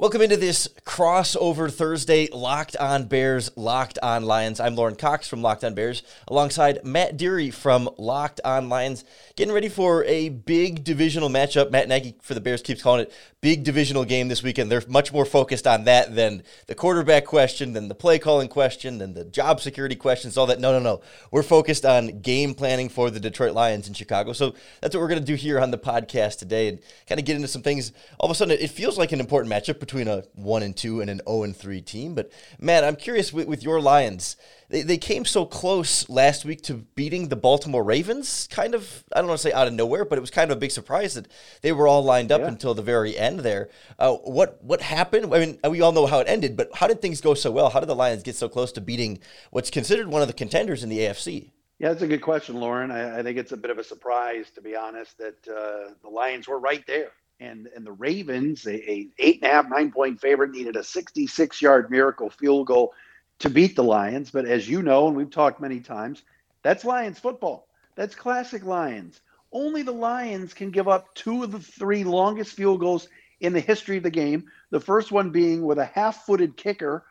Welcome 0.00 0.22
into 0.22 0.36
this 0.36 0.68
crossover 0.86 1.72
Thursday, 1.72 2.28
Locked 2.32 2.76
On 2.76 3.06
Bears, 3.06 3.50
Locked 3.56 3.98
On 4.00 4.22
Lions. 4.22 4.60
I'm 4.60 4.76
Lauren 4.76 4.94
Cox 4.94 5.26
from 5.26 5.42
Locked 5.42 5.64
On 5.64 5.74
Bears, 5.74 6.04
alongside 6.28 6.84
Matt 6.84 7.18
Dery 7.18 7.52
from 7.52 7.90
Locked 7.98 8.40
On 8.44 8.68
Lions, 8.68 9.04
getting 9.34 9.52
ready 9.52 9.68
for 9.68 10.04
a 10.04 10.28
big 10.28 10.84
divisional 10.84 11.28
matchup. 11.28 11.72
Matt 11.72 11.88
Nagy 11.88 12.14
for 12.22 12.34
the 12.34 12.40
Bears 12.40 12.62
keeps 12.62 12.80
calling 12.80 13.00
it 13.00 13.12
big 13.40 13.62
divisional 13.62 14.04
game 14.04 14.28
this 14.28 14.42
weekend. 14.42 14.70
They're 14.70 14.82
much 14.88 15.12
more 15.12 15.24
focused 15.24 15.66
on 15.66 15.84
that 15.84 16.14
than 16.14 16.42
the 16.66 16.74
quarterback 16.74 17.24
question, 17.24 17.72
than 17.72 17.88
the 17.88 17.94
play 17.94 18.18
calling 18.18 18.48
question, 18.48 18.98
than 18.98 19.14
the 19.14 19.24
job 19.24 19.60
security 19.60 19.94
questions, 19.94 20.36
all 20.36 20.46
that. 20.46 20.60
No, 20.60 20.72
no, 20.72 20.78
no. 20.78 21.00
We're 21.30 21.42
focused 21.42 21.84
on 21.84 22.20
game 22.20 22.54
planning 22.54 22.88
for 22.88 23.10
the 23.10 23.20
Detroit 23.20 23.52
Lions 23.52 23.86
in 23.88 23.94
Chicago. 23.94 24.32
So 24.32 24.54
that's 24.80 24.94
what 24.94 25.00
we're 25.00 25.08
going 25.08 25.20
to 25.20 25.26
do 25.26 25.34
here 25.34 25.60
on 25.60 25.70
the 25.70 25.78
podcast 25.78 26.38
today 26.38 26.68
and 26.68 26.78
kind 27.08 27.18
of 27.18 27.24
get 27.24 27.36
into 27.36 27.48
some 27.48 27.62
things. 27.62 27.92
All 28.18 28.28
of 28.28 28.32
a 28.32 28.34
sudden, 28.36 28.56
it 28.58 28.70
feels 28.70 28.98
like 28.98 29.12
an 29.12 29.20
important 29.20 29.52
matchup 29.52 29.78
between 29.88 30.06
a 30.06 30.22
one 30.34 30.62
and 30.62 30.76
two 30.76 31.00
and 31.00 31.08
an 31.08 31.22
zero 31.26 31.44
and 31.44 31.56
three 31.56 31.80
team. 31.80 32.14
But 32.14 32.30
Matt, 32.60 32.84
I'm 32.84 32.94
curious 32.94 33.32
with, 33.32 33.48
with 33.48 33.62
your 33.62 33.80
Lions. 33.80 34.36
They, 34.68 34.82
they 34.82 34.98
came 34.98 35.24
so 35.24 35.46
close 35.46 36.06
last 36.10 36.44
week 36.44 36.60
to 36.64 36.74
beating 36.74 37.28
the 37.28 37.36
Baltimore 37.36 37.82
Ravens. 37.82 38.46
Kind 38.50 38.74
of, 38.74 39.02
I 39.14 39.20
don't 39.20 39.28
want 39.28 39.40
to 39.40 39.48
say 39.48 39.52
out 39.54 39.66
of 39.66 39.72
nowhere, 39.72 40.04
but 40.04 40.18
it 40.18 40.20
was 40.20 40.30
kind 40.30 40.50
of 40.50 40.58
a 40.58 40.60
big 40.60 40.72
surprise 40.72 41.14
that 41.14 41.26
they 41.62 41.72
were 41.72 41.88
all 41.88 42.04
lined 42.04 42.30
up 42.30 42.42
yeah. 42.42 42.48
until 42.48 42.74
the 42.74 42.82
very 42.82 43.16
end 43.16 43.40
there. 43.40 43.70
Uh, 43.98 44.12
what 44.12 44.62
what 44.62 44.82
happened? 44.82 45.34
I 45.34 45.38
mean, 45.38 45.58
we 45.70 45.80
all 45.80 45.92
know 45.92 46.06
how 46.06 46.18
it 46.18 46.28
ended, 46.28 46.54
but 46.54 46.68
how 46.74 46.86
did 46.86 47.00
things 47.00 47.22
go 47.22 47.32
so 47.32 47.50
well? 47.50 47.70
How 47.70 47.80
did 47.80 47.88
the 47.88 47.96
Lions 47.96 48.22
get 48.22 48.36
so 48.36 48.48
close 48.48 48.70
to 48.72 48.82
beating 48.82 49.20
what's 49.50 49.70
considered 49.70 50.08
one 50.08 50.20
of 50.20 50.28
the 50.28 50.34
contenders 50.34 50.82
in 50.82 50.90
the 50.90 50.98
AFC? 50.98 51.52
Yeah, 51.78 51.90
that's 51.90 52.02
a 52.02 52.08
good 52.08 52.22
question, 52.22 52.56
Lauren. 52.56 52.90
I, 52.90 53.20
I, 53.20 53.22
think 53.22 53.38
it's 53.38 53.52
a 53.52 53.56
bit 53.56 53.70
of 53.70 53.78
a 53.78 53.84
surprise, 53.84 54.50
to 54.56 54.60
be 54.60 54.74
honest, 54.74 55.16
that 55.18 55.46
uh, 55.46 55.92
the 56.02 56.08
Lions 56.10 56.48
were 56.48 56.58
right 56.58 56.84
there 56.88 57.12
and 57.40 57.68
and 57.74 57.86
the 57.86 57.92
Ravens, 57.92 58.66
a, 58.66 58.90
a 58.90 59.08
eight 59.18 59.42
and 59.42 59.50
a 59.50 59.54
half, 59.54 59.68
nine 59.68 59.90
point 59.92 60.20
favorite, 60.20 60.50
needed 60.50 60.76
a 60.76 60.84
66 60.84 61.62
yard 61.62 61.90
miracle 61.90 62.30
field 62.30 62.66
goal 62.66 62.94
to 63.40 63.50
beat 63.50 63.76
the 63.76 63.84
Lions. 63.84 64.30
But 64.30 64.46
as 64.46 64.68
you 64.68 64.82
know, 64.82 65.08
and 65.08 65.16
we've 65.16 65.30
talked 65.30 65.60
many 65.60 65.80
times, 65.80 66.22
that's 66.62 66.84
Lions 66.84 67.18
football. 67.18 67.68
That's 67.94 68.14
classic 68.14 68.64
Lions. 68.64 69.20
Only 69.52 69.82
the 69.82 69.92
Lions 69.92 70.54
can 70.54 70.70
give 70.70 70.88
up 70.88 71.14
two 71.14 71.42
of 71.42 71.52
the 71.52 71.60
three 71.60 72.04
longest 72.04 72.54
field 72.54 72.80
goals 72.80 73.08
in 73.40 73.52
the 73.52 73.60
history 73.60 73.96
of 73.96 74.02
the 74.02 74.10
game. 74.10 74.46
The 74.70 74.80
first 74.80 75.10
one 75.12 75.30
being 75.30 75.62
with 75.62 75.78
a 75.78 75.86
half-footed 75.86 76.56
kicker 76.56 77.04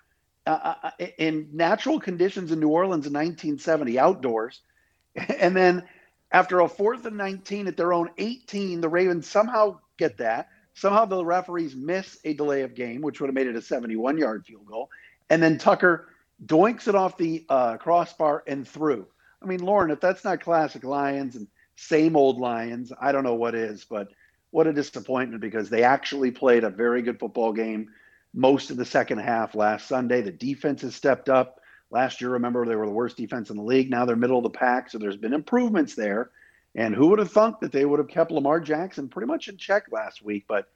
uh, 0.45 0.75
uh 0.83 1.05
in 1.17 1.49
natural 1.51 1.99
conditions 1.99 2.51
in 2.51 2.59
New 2.59 2.69
Orleans 2.69 3.05
in 3.05 3.13
1970, 3.13 3.99
outdoors, 3.99 4.61
and 5.39 5.55
then 5.55 5.83
after 6.31 6.59
a 6.59 6.67
fourth 6.67 7.05
and 7.05 7.17
19 7.17 7.67
at 7.67 7.77
their 7.77 7.93
own 7.93 8.09
18, 8.17 8.81
the 8.81 8.89
Ravens 8.89 9.27
somehow 9.27 9.79
get 9.97 10.17
that. 10.17 10.49
Somehow 10.73 11.05
the 11.05 11.23
referees 11.23 11.75
miss 11.75 12.19
a 12.23 12.33
delay 12.33 12.61
of 12.61 12.75
game, 12.75 13.01
which 13.01 13.19
would 13.19 13.27
have 13.27 13.35
made 13.35 13.47
it 13.47 13.55
a 13.55 13.61
71 13.61 14.17
yard 14.17 14.45
field 14.45 14.65
goal. 14.65 14.89
And 15.29 15.41
then 15.41 15.57
Tucker 15.57 16.09
doinks 16.45 16.87
it 16.87 16.95
off 16.95 17.17
the 17.17 17.45
uh, 17.49 17.77
crossbar 17.77 18.43
and 18.45 18.67
through. 18.67 19.07
I 19.41 19.45
mean, 19.45 19.61
Lauren, 19.61 19.91
if 19.91 19.99
that's 19.99 20.23
not 20.23 20.41
classic 20.41 20.83
Lions 20.83 21.35
and 21.35 21.47
same 21.75 22.15
old 22.15 22.39
Lions, 22.39 22.91
I 22.99 23.11
don't 23.11 23.23
know 23.23 23.35
what 23.35 23.55
is, 23.55 23.85
but 23.85 24.09
what 24.51 24.67
a 24.67 24.73
disappointment 24.73 25.41
because 25.41 25.69
they 25.69 25.83
actually 25.83 26.31
played 26.31 26.63
a 26.63 26.69
very 26.69 27.01
good 27.01 27.19
football 27.19 27.53
game 27.53 27.89
most 28.33 28.69
of 28.69 28.77
the 28.77 28.85
second 28.85 29.19
half 29.19 29.55
last 29.55 29.87
Sunday. 29.87 30.21
The 30.21 30.31
defense 30.31 30.81
has 30.81 30.95
stepped 30.95 31.29
up. 31.29 31.56
Last 31.89 32.19
year, 32.19 32.31
remember, 32.31 32.65
they 32.65 32.75
were 32.75 32.85
the 32.85 32.91
worst 32.91 33.17
defense 33.17 33.49
in 33.49 33.57
the 33.57 33.63
league. 33.63 33.89
Now 33.89 34.05
they're 34.05 34.15
middle 34.15 34.37
of 34.37 34.43
the 34.43 34.49
pack, 34.49 34.89
so 34.89 34.97
there's 34.97 35.17
been 35.17 35.33
improvements 35.33 35.95
there. 35.95 36.31
And 36.75 36.93
who 36.93 37.07
would 37.07 37.19
have 37.19 37.31
thunk 37.31 37.59
that 37.61 37.71
they 37.71 37.85
would 37.85 37.99
have 37.99 38.09
kept 38.09 38.31
Lamar 38.31 38.59
Jackson 38.59 39.07
pretty 39.07 39.27
much 39.27 39.47
in 39.47 39.57
check 39.57 39.85
last 39.91 40.23
week? 40.23 40.45
But 40.47 40.67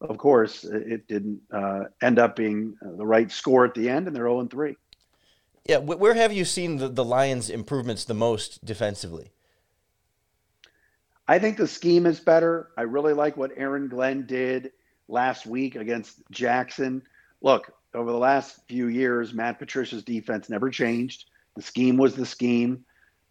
of 0.00 0.18
course, 0.18 0.64
it 0.64 1.06
didn't 1.06 1.40
uh, 1.52 1.84
end 2.02 2.18
up 2.18 2.36
being 2.36 2.76
uh, 2.84 2.96
the 2.96 3.06
right 3.06 3.30
score 3.30 3.64
at 3.64 3.74
the 3.74 3.88
end, 3.88 4.06
and 4.06 4.16
they're 4.16 4.24
0 4.26 4.46
3. 4.46 4.76
Yeah, 5.66 5.78
where 5.78 6.14
have 6.14 6.32
you 6.32 6.44
seen 6.44 6.76
the, 6.76 6.88
the 6.88 7.04
Lions' 7.04 7.48
improvements 7.48 8.04
the 8.04 8.14
most 8.14 8.64
defensively? 8.64 9.30
I 11.26 11.38
think 11.38 11.56
the 11.56 11.66
scheme 11.66 12.04
is 12.04 12.20
better. 12.20 12.68
I 12.76 12.82
really 12.82 13.14
like 13.14 13.36
what 13.36 13.52
Aaron 13.56 13.88
Glenn 13.88 14.26
did 14.26 14.72
last 15.08 15.46
week 15.46 15.74
against 15.74 16.20
Jackson. 16.30 17.02
Look, 17.40 17.72
over 17.94 18.10
the 18.10 18.18
last 18.18 18.60
few 18.66 18.88
years, 18.88 19.32
Matt 19.32 19.58
Patricia's 19.58 20.02
defense 20.02 20.48
never 20.48 20.70
changed. 20.70 21.26
The 21.56 21.62
scheme 21.62 21.96
was 21.96 22.14
the 22.14 22.26
scheme. 22.26 22.84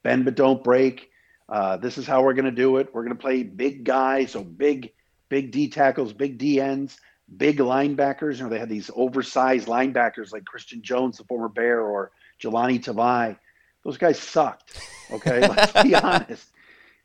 Bend 0.04 0.26
but 0.26 0.36
don't 0.36 0.64
break. 0.64 1.10
Uh, 1.50 1.78
this 1.78 1.98
is 1.98 2.08
how 2.08 2.24
we're 2.24 2.34
going 2.34 2.46
to 2.46 2.52
do 2.52 2.78
it. 2.78 2.94
We're 2.94 3.04
going 3.04 3.16
to 3.16 3.22
play 3.22 3.44
big 3.44 3.84
guys, 3.84 4.32
so 4.32 4.44
big, 4.44 4.92
big 5.30 5.52
D 5.52 5.70
tackles, 5.70 6.14
big 6.14 6.38
D 6.38 6.60
ends, 6.60 7.00
big 7.38 7.58
linebackers. 7.58 8.38
You 8.38 8.44
know, 8.44 8.50
they 8.50 8.60
had 8.60 8.70
these 8.70 8.90
oversized 8.96 9.68
linebackers 9.68 10.32
like 10.32 10.46
Christian 10.46 10.82
Jones, 10.82 11.18
the 11.18 11.26
former 11.26 11.50
Bear, 11.50 11.82
or 11.82 12.12
Jahlani 12.42 12.84
Tavai. 12.84 13.38
Those 13.84 13.98
guys 13.98 14.20
sucked. 14.20 14.80
Okay, 15.12 15.42
let's 15.48 15.84
be 15.84 15.96
honest. 15.96 16.48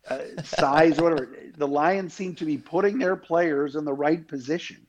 Uh, 0.09 0.21
size, 0.43 0.99
whatever. 0.99 1.35
The 1.57 1.67
Lions 1.67 2.13
seem 2.13 2.35
to 2.35 2.45
be 2.45 2.57
putting 2.57 2.97
their 2.97 3.15
players 3.15 3.75
in 3.75 3.85
the 3.85 3.93
right 3.93 4.25
position. 4.27 4.87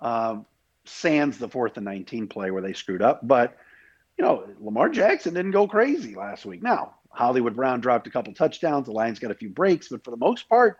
Um, 0.00 0.46
sans 0.88 1.38
the 1.38 1.48
fourth 1.48 1.76
and 1.76 1.84
19 1.84 2.28
play 2.28 2.50
where 2.50 2.62
they 2.62 2.72
screwed 2.72 3.02
up. 3.02 3.26
But, 3.26 3.56
you 4.18 4.24
know, 4.24 4.48
Lamar 4.60 4.88
Jackson 4.88 5.34
didn't 5.34 5.52
go 5.52 5.66
crazy 5.66 6.14
last 6.14 6.46
week. 6.46 6.62
Now, 6.62 6.94
Hollywood 7.10 7.56
Brown 7.56 7.80
dropped 7.80 8.06
a 8.06 8.10
couple 8.10 8.32
touchdowns. 8.34 8.86
The 8.86 8.92
Lions 8.92 9.18
got 9.18 9.30
a 9.30 9.36
few 9.36 9.48
breaks, 9.48 9.88
but 9.88 10.04
for 10.04 10.10
the 10.10 10.16
most 10.16 10.48
part, 10.48 10.78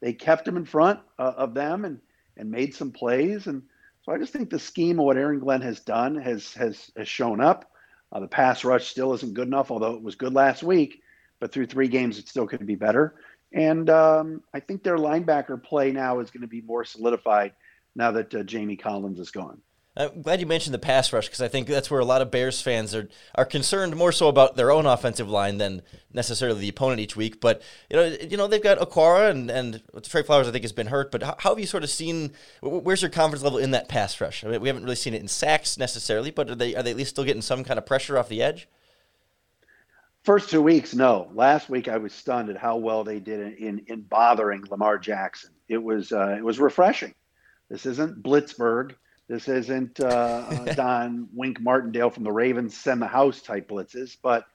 they 0.00 0.12
kept 0.12 0.46
him 0.46 0.56
in 0.56 0.64
front 0.64 1.00
uh, 1.18 1.34
of 1.36 1.54
them 1.54 1.84
and, 1.84 2.00
and 2.36 2.50
made 2.50 2.74
some 2.74 2.92
plays. 2.92 3.46
And 3.46 3.62
so 4.02 4.12
I 4.12 4.18
just 4.18 4.32
think 4.32 4.50
the 4.50 4.58
scheme 4.58 4.98
of 4.98 5.06
what 5.06 5.16
Aaron 5.16 5.38
Glenn 5.40 5.62
has 5.62 5.80
done 5.80 6.14
has, 6.16 6.52
has, 6.54 6.90
has 6.96 7.08
shown 7.08 7.40
up. 7.40 7.70
Uh, 8.12 8.20
the 8.20 8.28
pass 8.28 8.64
rush 8.64 8.88
still 8.88 9.12
isn't 9.14 9.34
good 9.34 9.48
enough, 9.48 9.70
although 9.70 9.94
it 9.94 10.02
was 10.02 10.14
good 10.14 10.34
last 10.34 10.62
week. 10.62 11.02
But 11.40 11.52
through 11.52 11.66
three 11.66 11.88
games, 11.88 12.18
it 12.18 12.28
still 12.28 12.46
could 12.46 12.66
be 12.66 12.74
better. 12.74 13.14
And 13.52 13.88
um, 13.90 14.42
I 14.52 14.60
think 14.60 14.82
their 14.82 14.98
linebacker 14.98 15.62
play 15.62 15.92
now 15.92 16.20
is 16.20 16.30
going 16.30 16.42
to 16.42 16.48
be 16.48 16.60
more 16.60 16.84
solidified 16.84 17.52
now 17.98 18.12
that 18.12 18.34
uh, 18.34 18.42
Jamie 18.44 18.76
Collins 18.76 19.18
is 19.18 19.30
gone. 19.30 19.60
I'm 19.96 20.22
glad 20.22 20.38
you 20.38 20.46
mentioned 20.46 20.72
the 20.72 20.78
pass 20.78 21.12
rush 21.12 21.26
because 21.26 21.40
I 21.40 21.48
think 21.48 21.66
that's 21.66 21.90
where 21.90 21.98
a 21.98 22.04
lot 22.04 22.22
of 22.22 22.30
Bears 22.30 22.62
fans 22.62 22.94
are 22.94 23.08
are 23.34 23.44
concerned 23.44 23.96
more 23.96 24.12
so 24.12 24.28
about 24.28 24.54
their 24.54 24.70
own 24.70 24.86
offensive 24.86 25.28
line 25.28 25.58
than 25.58 25.82
necessarily 26.12 26.60
the 26.60 26.68
opponent 26.68 27.00
each 27.00 27.16
week. 27.16 27.40
But 27.40 27.60
you 27.90 27.96
know, 27.96 28.04
you 28.04 28.36
know 28.36 28.46
they've 28.46 28.62
got 28.62 28.78
Okwara 28.78 29.30
and 29.30 29.50
and 29.50 29.82
Trey 30.04 30.22
Flowers 30.22 30.46
I 30.46 30.52
think 30.52 30.62
has 30.62 30.72
been 30.72 30.86
hurt. 30.86 31.10
But 31.10 31.24
how, 31.24 31.34
how 31.40 31.50
have 31.50 31.58
you 31.58 31.66
sort 31.66 31.82
of 31.82 31.90
seen? 31.90 32.30
Where's 32.62 33.02
your 33.02 33.10
confidence 33.10 33.42
level 33.42 33.58
in 33.58 33.72
that 33.72 33.88
pass 33.88 34.20
rush? 34.20 34.44
I 34.44 34.48
mean, 34.48 34.60
we 34.60 34.68
haven't 34.68 34.84
really 34.84 34.94
seen 34.94 35.14
it 35.14 35.20
in 35.20 35.28
sacks 35.28 35.76
necessarily, 35.76 36.30
but 36.30 36.48
are 36.48 36.54
they 36.54 36.76
are 36.76 36.82
they 36.84 36.92
at 36.92 36.96
least 36.96 37.10
still 37.10 37.24
getting 37.24 37.42
some 37.42 37.64
kind 37.64 37.76
of 37.76 37.84
pressure 37.84 38.16
off 38.16 38.28
the 38.28 38.40
edge? 38.40 38.68
First 40.22 40.48
two 40.48 40.62
weeks, 40.62 40.94
no. 40.94 41.28
Last 41.34 41.68
week, 41.68 41.88
I 41.88 41.96
was 41.96 42.12
stunned 42.12 42.50
at 42.50 42.56
how 42.56 42.76
well 42.76 43.02
they 43.02 43.18
did 43.18 43.40
in 43.40 43.54
in, 43.54 43.82
in 43.88 44.00
bothering 44.02 44.62
Lamar 44.70 44.96
Jackson. 44.98 45.50
It 45.68 45.82
was 45.82 46.12
uh, 46.12 46.36
it 46.38 46.44
was 46.44 46.60
refreshing. 46.60 47.14
This 47.68 47.86
isn't 47.86 48.22
Blitzburg. 48.22 48.94
This 49.28 49.48
isn't 49.48 50.00
uh, 50.00 50.06
uh 50.06 50.74
Don 50.74 51.28
Wink 51.34 51.60
Martindale 51.60 52.10
from 52.10 52.24
the 52.24 52.32
Ravens 52.32 52.76
send 52.76 53.02
the 53.02 53.06
house 53.06 53.42
type 53.42 53.68
blitzes, 53.68 54.16
but 54.22 54.46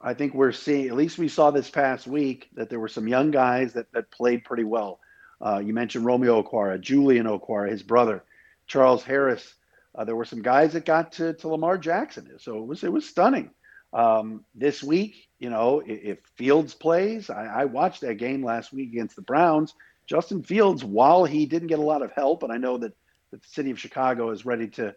I 0.00 0.14
think 0.14 0.34
we're 0.34 0.52
seeing. 0.52 0.88
At 0.88 0.96
least 0.96 1.18
we 1.18 1.28
saw 1.28 1.50
this 1.50 1.70
past 1.70 2.06
week 2.06 2.48
that 2.54 2.68
there 2.68 2.80
were 2.80 2.88
some 2.88 3.06
young 3.06 3.30
guys 3.30 3.74
that 3.74 3.92
that 3.92 4.10
played 4.10 4.44
pretty 4.44 4.64
well. 4.64 4.98
Uh, 5.40 5.60
you 5.64 5.72
mentioned 5.72 6.04
Romeo 6.04 6.42
Okwara, 6.42 6.80
Julian 6.80 7.26
Okwara, 7.26 7.70
his 7.70 7.82
brother, 7.82 8.24
Charles 8.66 9.02
Harris. 9.04 9.54
Uh, 9.94 10.04
there 10.04 10.16
were 10.16 10.24
some 10.24 10.42
guys 10.42 10.72
that 10.72 10.84
got 10.84 11.12
to, 11.12 11.34
to 11.34 11.48
Lamar 11.48 11.78
Jackson, 11.78 12.38
so 12.38 12.58
it 12.58 12.66
was 12.66 12.82
it 12.82 12.92
was 12.92 13.08
stunning. 13.08 13.50
Um, 13.92 14.44
this 14.54 14.82
week, 14.82 15.28
you 15.38 15.50
know, 15.50 15.82
if, 15.84 16.02
if 16.02 16.18
Fields 16.36 16.74
plays, 16.74 17.28
I, 17.28 17.44
I, 17.44 17.64
watched 17.66 18.00
that 18.00 18.14
game 18.14 18.42
last 18.42 18.72
week 18.72 18.88
against 18.90 19.16
the 19.16 19.22
Browns. 19.22 19.74
Justin 20.06 20.42
Fields, 20.42 20.84
while 20.84 21.24
he 21.24 21.46
didn't 21.46 21.68
get 21.68 21.78
a 21.78 21.82
lot 21.82 22.02
of 22.02 22.12
help, 22.12 22.42
and 22.42 22.52
I 22.52 22.56
know 22.56 22.78
that, 22.78 22.92
that 23.30 23.42
the 23.42 23.48
city 23.48 23.70
of 23.70 23.80
Chicago 23.80 24.30
is 24.30 24.44
ready 24.44 24.68
to 24.68 24.94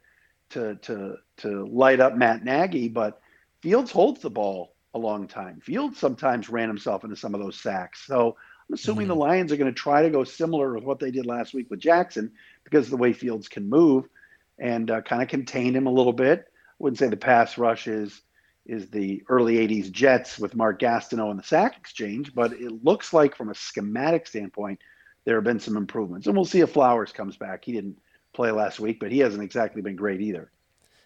to 0.52 0.76
to 0.76 1.16
to 1.38 1.66
light 1.68 2.00
up 2.00 2.16
Matt 2.16 2.44
Nagy, 2.44 2.88
but 2.88 3.20
Fields 3.62 3.92
holds 3.92 4.22
the 4.22 4.30
ball 4.30 4.76
a 4.94 5.00
long 5.00 5.28
time. 5.28 5.60
Fields 5.60 6.00
sometimes 6.00 6.50
ran 6.50 6.68
himself 6.68 7.04
into 7.04 7.16
some 7.16 7.34
of 7.34 7.42
those 7.42 7.60
sacks. 7.60 8.06
So 8.06 8.36
I'm 8.70 8.74
assuming 8.74 9.08
mm-hmm. 9.08 9.10
the 9.10 9.26
Lions 9.26 9.52
are 9.52 9.58
going 9.58 9.74
to 9.74 9.78
try 9.80 10.02
to 10.02 10.10
go 10.10 10.24
similar 10.24 10.74
with 10.74 10.84
what 10.84 11.00
they 11.00 11.12
did 11.12 11.26
last 11.26 11.54
week 11.54 11.70
with 11.70 11.80
Jackson 11.80 12.32
because 12.64 12.86
of 12.86 12.92
the 12.92 12.98
way 12.98 13.14
Fields 13.14 13.48
can 13.48 13.70
move 13.70 14.08
and 14.58 14.90
uh, 14.90 15.02
kind 15.02 15.22
of 15.22 15.28
contain 15.28 15.76
him 15.76 15.88
a 15.88 15.92
little 15.92 16.14
bit. 16.14 16.46
I 16.48 16.74
wouldn't 16.80 16.98
say 16.98 17.08
the 17.08 17.18
pass 17.18 17.58
rush 17.58 17.88
is 17.88 18.22
is 18.66 18.90
the 18.90 19.22
early 19.30 19.58
80s 19.58 19.92
Jets 19.92 20.40
with 20.40 20.56
Mark 20.56 20.80
Gastineau 20.80 21.30
and 21.30 21.38
the 21.38 21.44
sack 21.44 21.78
exchange, 21.78 22.34
but 22.34 22.52
it 22.54 22.84
looks 22.84 23.14
like 23.14 23.36
from 23.36 23.50
a 23.50 23.56
schematic 23.56 24.26
standpoint, 24.26 24.80
there 25.26 25.36
have 25.36 25.44
been 25.44 25.60
some 25.60 25.76
improvements. 25.76 26.28
And 26.28 26.36
we'll 26.36 26.46
see 26.46 26.62
if 26.62 26.72
Flowers 26.72 27.12
comes 27.12 27.36
back. 27.36 27.66
He 27.66 27.74
didn't 27.74 27.98
play 28.34 28.52
last 28.52 28.80
week, 28.80 29.00
but 29.00 29.12
he 29.12 29.20
hasn't 29.20 29.44
exactly 29.44 29.82
been 29.82 29.96
great 29.96 30.22
either. 30.22 30.52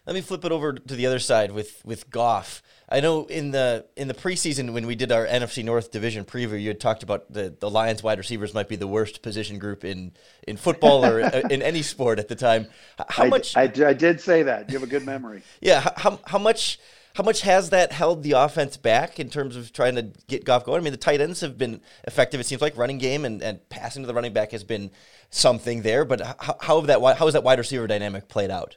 Let 0.06 0.14
me 0.14 0.22
flip 0.22 0.44
it 0.44 0.52
over 0.52 0.72
to 0.72 0.96
the 0.96 1.06
other 1.06 1.18
side 1.18 1.52
with 1.52 1.84
with 1.84 2.10
Goff. 2.10 2.62
I 2.88 3.00
know 3.00 3.26
in 3.26 3.50
the 3.50 3.86
in 3.96 4.08
the 4.08 4.14
preseason 4.14 4.72
when 4.72 4.86
we 4.86 4.94
did 4.94 5.12
our 5.12 5.26
NFC 5.26 5.62
North 5.62 5.90
division 5.90 6.24
preview, 6.24 6.60
you 6.60 6.68
had 6.68 6.80
talked 6.80 7.02
about 7.02 7.30
the, 7.32 7.54
the 7.60 7.70
Lions 7.70 8.02
wide 8.02 8.18
receivers 8.18 8.54
might 8.54 8.66
be 8.66 8.76
the 8.76 8.88
worst 8.88 9.22
position 9.22 9.58
group 9.58 9.84
in 9.84 10.12
in 10.48 10.56
football 10.56 11.04
or 11.04 11.20
uh, 11.20 11.42
in 11.50 11.60
any 11.62 11.82
sport 11.82 12.18
at 12.18 12.28
the 12.28 12.34
time. 12.34 12.66
How 13.08 13.26
much? 13.26 13.56
I, 13.56 13.62
I, 13.62 13.88
I 13.88 13.92
did 13.92 14.20
say 14.20 14.42
that. 14.44 14.70
You 14.70 14.78
have 14.78 14.82
a 14.82 14.90
good 14.90 15.04
memory. 15.04 15.42
yeah. 15.60 15.92
How 15.96 16.18
how 16.26 16.38
much? 16.38 16.80
How 17.14 17.24
much 17.24 17.40
has 17.42 17.70
that 17.70 17.92
held 17.92 18.22
the 18.22 18.32
offense 18.32 18.76
back 18.76 19.18
in 19.18 19.30
terms 19.30 19.56
of 19.56 19.72
trying 19.72 19.96
to 19.96 20.02
get 20.28 20.44
Goff 20.44 20.64
going? 20.64 20.80
I 20.80 20.84
mean, 20.84 20.92
the 20.92 20.96
tight 20.98 21.20
ends 21.20 21.40
have 21.40 21.58
been 21.58 21.80
effective. 22.04 22.40
It 22.40 22.46
seems 22.46 22.62
like 22.62 22.76
running 22.76 22.98
game 22.98 23.24
and, 23.24 23.42
and 23.42 23.68
passing 23.68 24.02
to 24.02 24.06
the 24.06 24.14
running 24.14 24.32
back 24.32 24.52
has 24.52 24.62
been 24.62 24.90
something 25.28 25.82
there. 25.82 26.04
But 26.04 26.20
how, 26.20 26.56
how 26.60 26.76
have 26.76 26.86
that 26.86 27.00
how 27.16 27.26
has 27.26 27.34
that 27.34 27.42
wide 27.42 27.58
receiver 27.58 27.86
dynamic 27.86 28.28
played 28.28 28.50
out? 28.50 28.76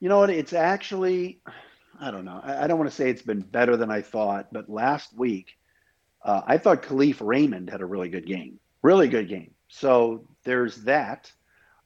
You 0.00 0.08
know 0.08 0.18
what? 0.18 0.30
It's 0.30 0.52
actually, 0.52 1.40
I 2.00 2.10
don't 2.10 2.24
know. 2.24 2.40
I, 2.42 2.64
I 2.64 2.66
don't 2.66 2.78
want 2.78 2.90
to 2.90 2.96
say 2.96 3.08
it's 3.08 3.22
been 3.22 3.42
better 3.42 3.76
than 3.76 3.90
I 3.90 4.02
thought, 4.02 4.48
but 4.50 4.68
last 4.68 5.16
week, 5.16 5.56
uh, 6.24 6.42
I 6.44 6.58
thought 6.58 6.82
Kalif 6.82 7.18
Raymond 7.20 7.70
had 7.70 7.80
a 7.80 7.86
really 7.86 8.08
good 8.08 8.26
game. 8.26 8.58
Really 8.82 9.08
good 9.08 9.28
game. 9.28 9.54
So 9.68 10.26
there's 10.42 10.82
that. 10.82 11.30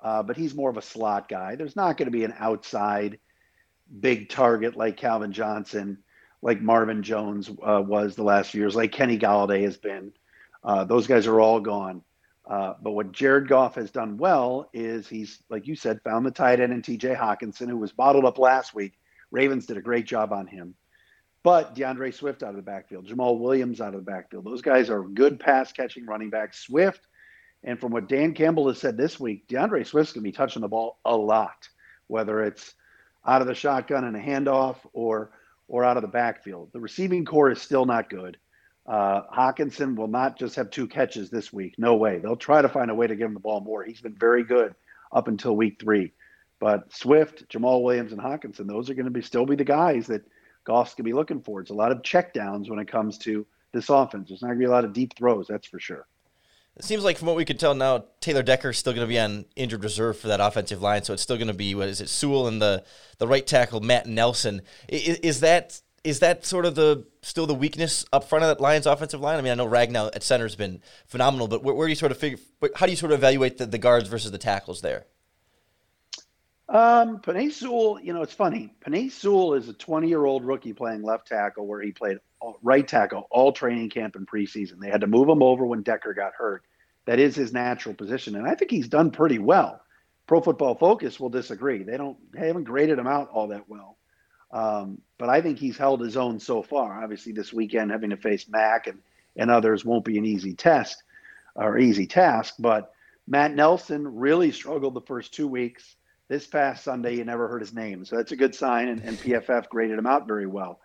Uh, 0.00 0.22
but 0.22 0.36
he's 0.36 0.54
more 0.54 0.70
of 0.70 0.76
a 0.76 0.82
slot 0.82 1.28
guy. 1.28 1.56
There's 1.56 1.76
not 1.76 1.96
going 1.96 2.06
to 2.06 2.12
be 2.12 2.24
an 2.24 2.34
outside 2.38 3.18
big 4.00 4.28
target 4.28 4.76
like 4.76 4.96
Calvin 4.96 5.32
Johnson, 5.32 5.98
like 6.42 6.60
Marvin 6.60 7.02
Jones 7.02 7.50
uh, 7.62 7.82
was 7.84 8.14
the 8.14 8.22
last 8.22 8.50
few 8.50 8.60
years, 8.60 8.76
like 8.76 8.92
Kenny 8.92 9.18
Golladay 9.18 9.62
has 9.62 9.76
been. 9.76 10.12
Uh, 10.64 10.84
those 10.84 11.06
guys 11.06 11.26
are 11.26 11.40
all 11.40 11.60
gone. 11.60 12.02
Uh, 12.46 12.74
but 12.80 12.92
what 12.92 13.12
Jared 13.12 13.48
Goff 13.48 13.74
has 13.74 13.90
done 13.90 14.16
well 14.16 14.68
is 14.72 15.08
he's, 15.08 15.42
like 15.48 15.66
you 15.66 15.74
said, 15.74 16.00
found 16.02 16.24
the 16.24 16.30
tight 16.30 16.60
end 16.60 16.72
in 16.72 16.82
TJ 16.82 17.16
Hockenson, 17.16 17.68
who 17.68 17.76
was 17.76 17.92
bottled 17.92 18.24
up 18.24 18.38
last 18.38 18.74
week. 18.74 18.92
Ravens 19.32 19.66
did 19.66 19.76
a 19.76 19.82
great 19.82 20.06
job 20.06 20.32
on 20.32 20.46
him. 20.46 20.74
But 21.42 21.74
D'Andre 21.74 22.10
Swift 22.10 22.42
out 22.42 22.50
of 22.50 22.56
the 22.56 22.62
backfield, 22.62 23.06
Jamaal 23.06 23.38
Williams 23.38 23.80
out 23.80 23.94
of 23.94 24.04
the 24.04 24.10
backfield. 24.10 24.44
Those 24.44 24.62
guys 24.62 24.90
are 24.90 25.02
good 25.02 25.38
pass 25.38 25.72
catching 25.72 26.06
running 26.06 26.30
backs. 26.30 26.58
Swift, 26.58 27.06
and 27.62 27.80
from 27.80 27.92
what 27.92 28.08
Dan 28.08 28.34
Campbell 28.34 28.68
has 28.68 28.78
said 28.78 28.96
this 28.96 29.18
week, 29.20 29.46
D'Andre 29.48 29.84
Swift's 29.84 30.12
going 30.12 30.24
to 30.24 30.28
be 30.28 30.36
touching 30.36 30.62
the 30.62 30.68
ball 30.68 30.98
a 31.04 31.16
lot, 31.16 31.68
whether 32.08 32.42
it's 32.42 32.74
out 33.26 33.40
of 33.40 33.46
the 33.46 33.54
shotgun 33.54 34.04
and 34.04 34.16
a 34.16 34.20
handoff 34.20 34.76
or 34.92 35.30
or 35.68 35.84
out 35.84 35.96
of 35.96 36.02
the 36.02 36.08
backfield. 36.08 36.70
The 36.72 36.80
receiving 36.80 37.24
core 37.24 37.50
is 37.50 37.60
still 37.60 37.86
not 37.86 38.08
good. 38.08 38.36
Uh, 38.86 39.22
Hockenson 39.36 39.96
will 39.96 40.06
not 40.06 40.38
just 40.38 40.54
have 40.54 40.70
two 40.70 40.86
catches 40.86 41.28
this 41.28 41.52
week. 41.52 41.74
No 41.76 41.96
way. 41.96 42.18
They'll 42.18 42.36
try 42.36 42.62
to 42.62 42.68
find 42.68 42.88
a 42.88 42.94
way 42.94 43.08
to 43.08 43.16
give 43.16 43.26
him 43.26 43.34
the 43.34 43.40
ball 43.40 43.60
more. 43.60 43.82
He's 43.82 44.00
been 44.00 44.14
very 44.14 44.44
good 44.44 44.76
up 45.12 45.26
until 45.26 45.56
week 45.56 45.80
three. 45.80 46.12
But 46.60 46.92
Swift, 46.92 47.48
Jamaal 47.48 47.82
Williams, 47.82 48.12
and 48.12 48.20
Hockenson, 48.20 48.68
those 48.68 48.88
are 48.88 48.94
going 48.94 49.06
to 49.06 49.10
be 49.10 49.22
still 49.22 49.44
be 49.44 49.56
the 49.56 49.64
guys 49.64 50.06
that 50.06 50.24
Goff's 50.64 50.94
going 50.94 50.98
to 50.98 51.10
be 51.10 51.12
looking 51.12 51.42
for. 51.42 51.60
It's 51.60 51.70
a 51.70 51.74
lot 51.74 51.92
of 51.92 52.02
checkdowns 52.02 52.70
when 52.70 52.78
it 52.78 52.88
comes 52.88 53.18
to 53.18 53.44
this 53.72 53.88
offense. 53.88 54.28
There's 54.28 54.42
not 54.42 54.48
going 54.48 54.60
to 54.60 54.62
be 54.62 54.68
a 54.68 54.70
lot 54.70 54.84
of 54.84 54.92
deep 54.92 55.16
throws, 55.16 55.48
that's 55.48 55.66
for 55.66 55.80
sure. 55.80 56.06
It 56.76 56.84
seems 56.84 57.04
like 57.04 57.16
from 57.16 57.28
what 57.28 57.36
we 57.36 57.46
could 57.46 57.58
tell 57.58 57.74
now, 57.74 58.04
Taylor 58.20 58.42
Decker 58.42 58.70
is 58.70 58.78
still 58.78 58.92
going 58.92 59.06
to 59.06 59.08
be 59.08 59.18
on 59.18 59.46
injured 59.56 59.82
reserve 59.82 60.18
for 60.18 60.28
that 60.28 60.40
offensive 60.40 60.82
line. 60.82 61.04
So 61.04 61.14
it's 61.14 61.22
still 61.22 61.36
going 61.36 61.48
to 61.48 61.54
be 61.54 61.74
what 61.74 61.88
is 61.88 62.02
it, 62.02 62.08
Sewell 62.08 62.48
and 62.48 62.60
the 62.60 62.84
the 63.18 63.26
right 63.26 63.46
tackle 63.46 63.80
Matt 63.80 64.06
Nelson. 64.06 64.60
Is, 64.88 65.18
is 65.18 65.40
that 65.40 65.80
is 66.04 66.20
that 66.20 66.44
sort 66.44 66.66
of 66.66 66.74
the 66.74 67.04
still 67.22 67.46
the 67.46 67.54
weakness 67.54 68.04
up 68.12 68.28
front 68.28 68.44
of 68.44 68.48
that 68.48 68.60
Lions 68.60 68.86
offensive 68.86 69.20
line? 69.20 69.38
I 69.38 69.42
mean, 69.42 69.52
I 69.52 69.54
know 69.54 69.66
Ragnow 69.66 70.14
at 70.14 70.22
center 70.22 70.44
has 70.44 70.54
been 70.54 70.82
phenomenal, 71.06 71.48
but 71.48 71.64
where, 71.64 71.74
where, 71.74 71.86
do 71.86 71.90
you 71.90 71.96
sort 71.96 72.12
of 72.12 72.18
figure? 72.18 72.38
How 72.74 72.86
do 72.86 72.92
you 72.92 72.96
sort 72.96 73.12
of 73.12 73.18
evaluate 73.18 73.56
the, 73.56 73.66
the 73.66 73.78
guards 73.78 74.08
versus 74.08 74.30
the 74.30 74.38
tackles 74.38 74.82
there? 74.82 75.06
Um, 76.68 77.20
Penei 77.20 77.50
Sewell, 77.50 78.00
you 78.00 78.12
know, 78.12 78.22
it's 78.22 78.32
funny. 78.32 78.74
Penei 78.84 79.10
Sewell 79.10 79.54
is 79.54 79.68
a 79.68 79.72
20 79.72 80.08
year 80.08 80.24
old 80.24 80.44
rookie 80.44 80.72
playing 80.72 81.02
left 81.02 81.28
tackle 81.28 81.66
where 81.66 81.80
he 81.80 81.90
played 81.92 82.18
right 82.62 82.86
tackle 82.86 83.26
all 83.30 83.52
training 83.52 83.90
camp 83.90 84.16
and 84.16 84.26
preseason. 84.26 84.78
They 84.78 84.90
had 84.90 85.00
to 85.00 85.06
move 85.06 85.28
him 85.28 85.42
over 85.42 85.66
when 85.66 85.82
Decker 85.82 86.14
got 86.14 86.34
hurt. 86.34 86.62
That 87.06 87.18
is 87.18 87.36
his 87.36 87.52
natural 87.52 87.94
position. 87.94 88.36
And 88.36 88.46
I 88.46 88.54
think 88.54 88.70
he's 88.70 88.88
done 88.88 89.10
pretty 89.10 89.38
well. 89.38 89.80
Pro 90.26 90.40
Football 90.40 90.74
Focus 90.74 91.20
will 91.20 91.28
disagree. 91.28 91.82
They 91.82 91.96
don't, 91.96 92.16
they 92.32 92.48
haven't 92.48 92.64
graded 92.64 92.98
him 92.98 93.06
out 93.06 93.30
all 93.30 93.48
that 93.48 93.68
well. 93.68 93.96
Um, 94.52 95.00
but 95.18 95.28
I 95.28 95.40
think 95.40 95.58
he's 95.58 95.76
held 95.76 96.00
his 96.00 96.16
own 96.16 96.40
so 96.40 96.62
far. 96.62 97.02
Obviously, 97.02 97.32
this 97.32 97.52
weekend 97.52 97.90
having 97.90 98.10
to 98.10 98.16
face 98.16 98.48
Mack 98.48 98.86
and, 98.86 98.98
and 99.36 99.50
others 99.50 99.84
won't 99.84 100.04
be 100.04 100.18
an 100.18 100.24
easy 100.24 100.54
test 100.54 101.02
or 101.54 101.78
easy 101.78 102.06
task. 102.06 102.54
But 102.58 102.92
Matt 103.28 103.54
Nelson 103.54 104.16
really 104.16 104.50
struggled 104.50 104.94
the 104.94 105.00
first 105.00 105.32
two 105.32 105.46
weeks 105.46 105.96
this 106.28 106.46
past 106.46 106.82
Sunday, 106.82 107.16
you 107.16 107.24
never 107.24 107.48
heard 107.48 107.60
his 107.60 107.74
name. 107.74 108.04
So 108.04 108.16
that's 108.16 108.32
a 108.32 108.36
good 108.36 108.54
sign, 108.54 108.88
and, 108.88 109.00
and 109.02 109.18
PFF 109.18 109.68
graded 109.68 109.98
him 109.98 110.06
out 110.06 110.26
very 110.26 110.46
well. 110.46 110.80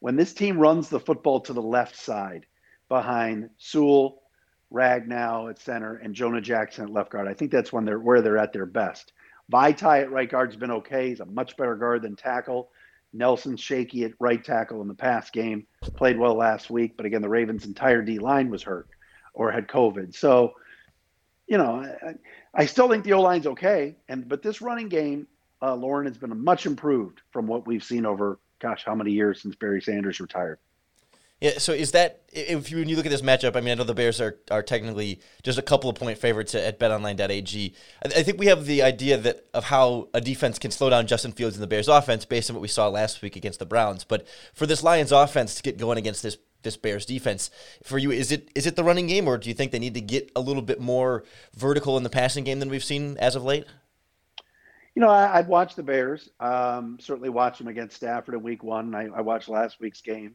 When 0.00 0.16
this 0.16 0.32
team 0.32 0.58
runs 0.58 0.88
the 0.88 1.00
football 1.00 1.40
to 1.40 1.52
the 1.52 1.62
left 1.62 1.94
side 1.94 2.46
behind 2.88 3.50
Sewell, 3.58 4.22
Ragnow 4.72 5.50
at 5.50 5.58
center, 5.58 5.96
and 5.96 6.14
Jonah 6.14 6.40
Jackson 6.40 6.84
at 6.84 6.90
left 6.90 7.10
guard, 7.10 7.28
I 7.28 7.34
think 7.34 7.50
that's 7.50 7.72
when 7.72 7.84
they're 7.84 7.98
where 7.98 8.22
they're 8.22 8.38
at 8.38 8.52
their 8.52 8.66
best. 8.66 9.12
Vaitai 9.52 10.02
at 10.02 10.10
right 10.10 10.30
guard's 10.30 10.56
been 10.56 10.70
okay. 10.70 11.08
He's 11.08 11.20
a 11.20 11.26
much 11.26 11.56
better 11.56 11.76
guard 11.76 12.02
than 12.02 12.16
tackle. 12.16 12.70
Nelson 13.12 13.56
shaky 13.56 14.04
at 14.04 14.12
right 14.20 14.42
tackle 14.42 14.80
in 14.82 14.88
the 14.88 14.94
past 14.94 15.32
game. 15.32 15.66
Played 15.96 16.18
well 16.18 16.34
last 16.34 16.70
week, 16.70 16.96
but 16.96 17.06
again, 17.06 17.22
the 17.22 17.28
Ravens' 17.28 17.66
entire 17.66 18.02
D 18.02 18.18
line 18.18 18.50
was 18.50 18.62
hurt 18.62 18.88
or 19.34 19.50
had 19.50 19.68
COVID. 19.68 20.14
So, 20.14 20.54
you 21.46 21.58
know, 21.58 21.84
I, 22.06 22.14
I 22.54 22.66
still 22.66 22.88
think 22.88 23.04
the 23.04 23.12
O 23.14 23.20
line's 23.20 23.48
okay, 23.48 23.96
and 24.08 24.28
but 24.28 24.42
this 24.42 24.62
running 24.62 24.88
game, 24.88 25.26
uh, 25.60 25.74
Lauren 25.74 26.06
has 26.06 26.16
been 26.16 26.42
much 26.42 26.64
improved 26.64 27.20
from 27.32 27.46
what 27.46 27.66
we've 27.66 27.84
seen 27.84 28.06
over 28.06 28.38
gosh, 28.60 28.84
how 28.84 28.94
many 28.94 29.10
years 29.10 29.42
since 29.42 29.56
Barry 29.56 29.82
Sanders 29.82 30.20
retired. 30.20 30.58
Yeah, 31.40 31.56
so 31.56 31.72
is 31.72 31.92
that 31.92 32.20
if 32.30 32.70
you 32.70 32.76
when 32.76 32.88
you 32.90 32.96
look 32.96 33.06
at 33.06 33.10
this 33.10 33.22
matchup? 33.22 33.56
I 33.56 33.60
mean, 33.60 33.72
I 33.72 33.74
know 33.74 33.84
the 33.84 33.94
Bears 33.94 34.20
are, 34.20 34.38
are 34.50 34.62
technically 34.62 35.20
just 35.42 35.58
a 35.58 35.62
couple 35.62 35.88
of 35.88 35.96
point 35.96 36.18
favorites 36.18 36.54
at 36.54 36.78
BetOnline.ag. 36.78 37.74
I, 38.04 38.08
I 38.08 38.22
think 38.22 38.38
we 38.38 38.46
have 38.46 38.66
the 38.66 38.82
idea 38.82 39.16
that 39.16 39.46
of 39.54 39.64
how 39.64 40.10
a 40.12 40.20
defense 40.20 40.58
can 40.58 40.70
slow 40.70 40.90
down 40.90 41.06
Justin 41.06 41.32
Fields 41.32 41.56
and 41.56 41.62
the 41.62 41.66
Bears' 41.66 41.88
offense 41.88 42.26
based 42.26 42.50
on 42.50 42.56
what 42.56 42.60
we 42.60 42.68
saw 42.68 42.88
last 42.88 43.22
week 43.22 43.36
against 43.36 43.58
the 43.58 43.64
Browns. 43.64 44.04
But 44.04 44.26
for 44.52 44.66
this 44.66 44.82
Lions 44.82 45.12
offense 45.12 45.54
to 45.54 45.62
get 45.62 45.78
going 45.78 45.96
against 45.98 46.22
this 46.22 46.36
this 46.62 46.76
Bears 46.76 47.06
defense. 47.06 47.50
For 47.82 47.96
you, 47.96 48.10
is 48.10 48.30
it 48.30 48.50
is 48.54 48.66
it 48.66 48.76
the 48.76 48.84
running 48.84 49.06
game, 49.06 49.26
or 49.26 49.38
do 49.38 49.48
you 49.48 49.54
think 49.54 49.72
they 49.72 49.78
need 49.78 49.94
to 49.94 50.02
get 50.02 50.30
a 50.36 50.42
little 50.42 50.60
bit 50.60 50.78
more 50.78 51.24
vertical 51.56 51.96
in 51.96 52.02
the 52.02 52.10
passing 52.10 52.44
game 52.44 52.60
than 52.60 52.68
we've 52.68 52.84
seen 52.84 53.16
as 53.16 53.34
of 53.34 53.44
late? 53.44 53.64
You 54.94 55.02
know, 55.02 55.08
I, 55.08 55.40
would 55.40 55.48
watch 55.48 55.76
the 55.76 55.82
Bears. 55.82 56.28
Um, 56.40 56.98
certainly 57.00 57.28
watch 57.28 57.58
them 57.58 57.68
against 57.68 57.96
Stafford 57.96 58.34
in 58.34 58.42
Week 58.42 58.62
One. 58.62 58.94
I, 58.94 59.06
I 59.06 59.20
watched 59.20 59.48
last 59.48 59.80
week's 59.80 60.00
game. 60.00 60.34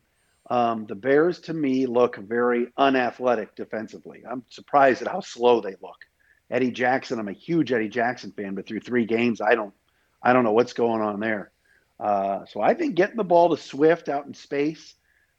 Um, 0.49 0.85
the 0.85 0.95
Bears, 0.95 1.39
to 1.41 1.53
me, 1.53 1.85
look 1.85 2.17
very 2.17 2.67
unathletic 2.77 3.55
defensively. 3.55 4.23
I'm 4.29 4.43
surprised 4.49 5.01
at 5.01 5.07
how 5.07 5.19
slow 5.19 5.59
they 5.59 5.75
look. 5.81 6.05
Eddie 6.49 6.71
Jackson, 6.71 7.19
I'm 7.19 7.27
a 7.27 7.33
huge 7.33 7.71
Eddie 7.71 7.89
Jackson 7.89 8.31
fan, 8.31 8.53
but 8.53 8.67
through 8.67 8.81
three 8.81 9.05
games, 9.05 9.41
I 9.41 9.55
don't, 9.55 9.73
I 10.21 10.33
don't 10.33 10.43
know 10.43 10.53
what's 10.53 10.73
going 10.73 11.01
on 11.01 11.19
there. 11.19 11.51
Uh, 11.99 12.45
so 12.45 12.61
I 12.61 12.75
think 12.75 12.95
getting 12.95 13.17
the 13.17 13.23
ball 13.23 13.49
to 13.49 13.61
Swift 13.61 14.09
out 14.09 14.25
in 14.27 14.33
space 14.33 14.95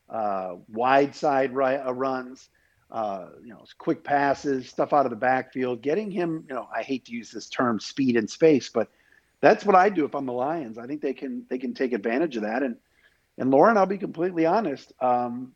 uh, 0.09 0.55
wide 0.69 1.15
side 1.15 1.51
uh, 1.51 1.93
runs, 1.93 2.49
uh, 2.91 3.27
you 3.43 3.51
know, 3.51 3.65
quick 3.79 4.05
passes, 4.05 4.69
stuff 4.69 4.93
out 4.93 5.07
of 5.07 5.11
the 5.11 5.17
backfield, 5.17 5.83
getting 5.83 6.11
him, 6.11 6.45
you 6.49 6.55
know, 6.55 6.69
I 6.75 6.83
hate 6.83 7.05
to 7.07 7.13
use 7.13 7.31
this 7.31 7.49
term 7.49 7.81
speed 7.81 8.17
and 8.17 8.31
space, 8.31 8.71
but 8.73 8.89
that's 9.47 9.65
what 9.65 9.77
I 9.77 9.89
do 9.91 10.05
if 10.05 10.15
I'm 10.15 10.27
the 10.27 10.33
Lions. 10.33 10.77
I 10.77 10.87
think 10.87 11.01
they 11.01 11.15
can 11.15 11.47
they 11.49 11.59
can 11.59 11.73
take 11.73 11.93
advantage 11.93 12.37
of 12.37 12.43
that. 12.43 12.63
And 12.63 12.77
and 13.39 13.51
Lauren, 13.51 13.77
I'll 13.77 13.87
be 13.87 13.99
completely 13.99 14.47
honest, 14.47 14.93
um, 15.01 15.53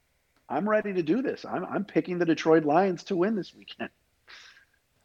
I'm 0.48 0.68
ready 0.68 0.92
to 0.92 1.02
do 1.02 1.22
this. 1.22 1.44
I'm 1.44 1.64
I'm 1.64 1.84
picking 1.84 2.18
the 2.18 2.24
Detroit 2.24 2.64
Lions 2.64 3.04
to 3.04 3.16
win 3.16 3.34
this 3.34 3.52
weekend. 3.54 3.90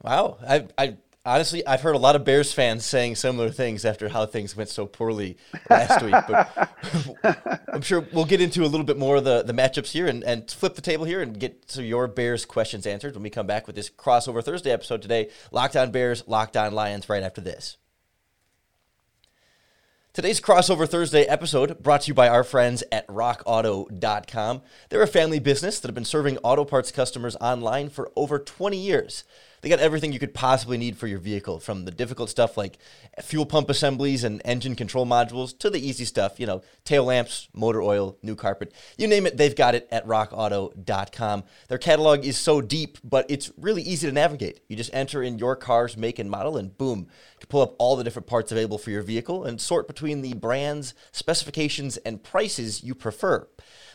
Wow, 0.03 0.37
I 0.47 0.67
I 0.77 0.97
honestly, 1.25 1.65
I've 1.65 1.81
heard 1.81 1.95
a 1.95 1.99
lot 1.99 2.15
of 2.15 2.23
Bears 2.23 2.53
fans 2.53 2.85
saying 2.85 3.15
similar 3.15 3.49
things 3.49 3.85
after 3.85 4.07
how 4.07 4.27
things 4.27 4.55
went 4.55 4.69
so 4.69 4.85
poorly 4.85 5.37
last 5.67 6.03
week. 6.03 6.13
But 6.27 7.63
I'm 7.73 7.81
sure 7.81 8.07
we'll 8.13 8.25
get 8.25 8.39
into 8.39 8.63
a 8.63 8.67
little 8.67 8.85
bit 8.85 8.97
more 8.97 9.15
of 9.15 9.23
the, 9.23 9.41
the 9.41 9.53
matchups 9.53 9.91
here 9.91 10.05
and, 10.05 10.23
and 10.23 10.49
flip 10.51 10.75
the 10.75 10.81
table 10.81 11.05
here 11.05 11.21
and 11.23 11.39
get 11.39 11.67
to 11.69 11.83
your 11.83 12.07
Bears 12.07 12.45
questions 12.45 12.85
answered 12.85 13.15
when 13.15 13.23
we 13.23 13.31
come 13.31 13.47
back 13.47 13.65
with 13.65 13.75
this 13.75 13.89
crossover 13.89 14.43
Thursday 14.43 14.71
episode 14.71 15.01
today. 15.01 15.29
Locked 15.51 15.75
On 15.75 15.89
Bears, 15.91 16.23
Locked 16.27 16.55
On 16.55 16.71
Lions 16.71 17.09
right 17.09 17.23
after 17.23 17.41
this. 17.41 17.77
Today's 20.15 20.39
Crossover 20.39 20.87
Thursday 20.87 21.23
episode 21.23 21.83
brought 21.83 22.03
to 22.03 22.07
you 22.07 22.13
by 22.13 22.29
our 22.29 22.45
friends 22.45 22.85
at 22.89 23.05
rockauto.com. 23.07 24.61
They're 24.87 25.01
a 25.01 25.07
family 25.07 25.39
business 25.39 25.81
that 25.81 25.89
have 25.89 25.93
been 25.93 26.05
serving 26.05 26.37
auto 26.37 26.63
parts 26.63 26.89
customers 26.89 27.35
online 27.41 27.89
for 27.89 28.09
over 28.15 28.39
20 28.39 28.77
years. 28.77 29.25
They 29.65 29.69
got 29.69 29.79
everything 29.79 30.13
you 30.13 30.19
could 30.19 30.35
possibly 30.35 30.77
need 30.77 30.95
for 30.95 31.07
your 31.07 31.17
vehicle, 31.17 31.59
from 31.59 31.85
the 31.85 31.91
difficult 31.91 32.29
stuff 32.29 32.55
like 32.55 32.77
fuel 33.23 33.47
pump 33.47 33.67
assemblies 33.67 34.23
and 34.23 34.39
engine 34.45 34.75
control 34.75 35.07
modules 35.07 35.57
to 35.57 35.71
the 35.71 35.79
easy 35.79 36.05
stuff, 36.05 36.39
you 36.39 36.45
know, 36.45 36.61
tail 36.83 37.05
lamps, 37.05 37.47
motor 37.51 37.81
oil, 37.81 38.15
new 38.21 38.35
carpet. 38.35 38.71
You 38.95 39.07
name 39.07 39.25
it, 39.25 39.37
they've 39.37 39.55
got 39.55 39.73
it 39.73 39.87
at 39.91 40.05
rockauto.com. 40.05 41.45
Their 41.67 41.79
catalog 41.79 42.25
is 42.25 42.37
so 42.37 42.61
deep, 42.61 42.99
but 43.03 43.25
it's 43.27 43.51
really 43.57 43.81
easy 43.81 44.05
to 44.05 44.13
navigate. 44.13 44.59
You 44.67 44.75
just 44.75 44.93
enter 44.93 45.23
in 45.23 45.39
your 45.39 45.55
car's 45.55 45.97
make 45.97 46.19
and 46.19 46.29
model, 46.29 46.57
and 46.57 46.77
boom, 46.77 46.99
you 46.99 47.39
can 47.39 47.47
pull 47.47 47.63
up 47.63 47.73
all 47.79 47.95
the 47.95 48.03
different 48.03 48.27
parts 48.27 48.51
available 48.51 48.77
for 48.77 48.91
your 48.91 49.01
vehicle 49.01 49.45
and 49.45 49.59
sort 49.59 49.87
between 49.87 50.21
the 50.21 50.35
brands, 50.35 50.93
specifications, 51.11 51.97
and 51.97 52.21
prices 52.21 52.83
you 52.83 52.93
prefer. 52.93 53.47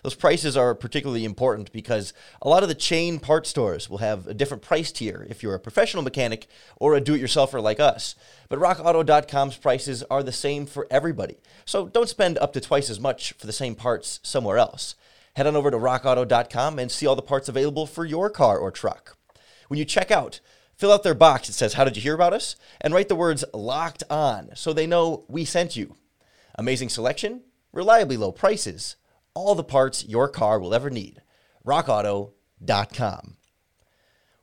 Those 0.02 0.14
prices 0.14 0.56
are 0.56 0.74
particularly 0.74 1.24
important 1.24 1.72
because 1.72 2.12
a 2.40 2.48
lot 2.48 2.62
of 2.62 2.68
the 2.68 2.74
chain 2.74 3.18
part 3.18 3.46
stores 3.46 3.90
will 3.90 3.98
have 3.98 4.26
a 4.26 4.34
different 4.34 4.62
price 4.62 4.90
tier 4.92 5.26
if 5.28 5.42
you're 5.42 5.54
a 5.54 5.60
professional 5.60 6.02
mechanic 6.02 6.46
or 6.76 6.94
a 6.94 7.00
do 7.00 7.14
it 7.14 7.20
yourselfer 7.20 7.62
like 7.62 7.80
us. 7.80 8.14
But 8.48 8.58
rockauto.com's 8.58 9.56
prices 9.56 10.02
are 10.04 10.22
the 10.22 10.32
same 10.32 10.66
for 10.66 10.86
everybody. 10.90 11.36
So 11.64 11.88
don't 11.88 12.08
spend 12.08 12.38
up 12.38 12.52
to 12.54 12.60
twice 12.60 12.88
as 12.88 13.00
much 13.00 13.32
for 13.34 13.46
the 13.46 13.52
same 13.52 13.74
parts 13.74 14.20
somewhere 14.22 14.58
else. 14.58 14.94
Head 15.36 15.46
on 15.46 15.56
over 15.56 15.70
to 15.70 15.76
rockauto.com 15.76 16.78
and 16.78 16.90
see 16.90 17.06
all 17.06 17.16
the 17.16 17.22
parts 17.22 17.48
available 17.48 17.86
for 17.86 18.04
your 18.04 18.30
car 18.30 18.58
or 18.58 18.70
truck. 18.70 19.16
When 19.68 19.78
you 19.78 19.84
check 19.84 20.10
out, 20.10 20.40
fill 20.74 20.92
out 20.92 21.02
their 21.02 21.14
box 21.14 21.46
that 21.46 21.52
says, 21.52 21.74
How 21.74 21.84
did 21.84 21.96
you 21.96 22.02
hear 22.02 22.14
about 22.14 22.32
us? 22.32 22.56
and 22.80 22.92
write 22.92 23.08
the 23.08 23.14
words 23.14 23.44
locked 23.54 24.02
on 24.10 24.50
so 24.54 24.72
they 24.72 24.86
know 24.86 25.24
we 25.28 25.44
sent 25.44 25.76
you. 25.76 25.94
Amazing 26.56 26.88
selection, 26.88 27.42
reliably 27.72 28.16
low 28.16 28.32
prices 28.32 28.96
all 29.40 29.54
the 29.54 29.64
parts 29.64 30.04
your 30.04 30.28
car 30.28 30.58
will 30.58 30.74
ever 30.74 30.90
need. 30.90 31.22
RockAuto.com. 31.66 33.36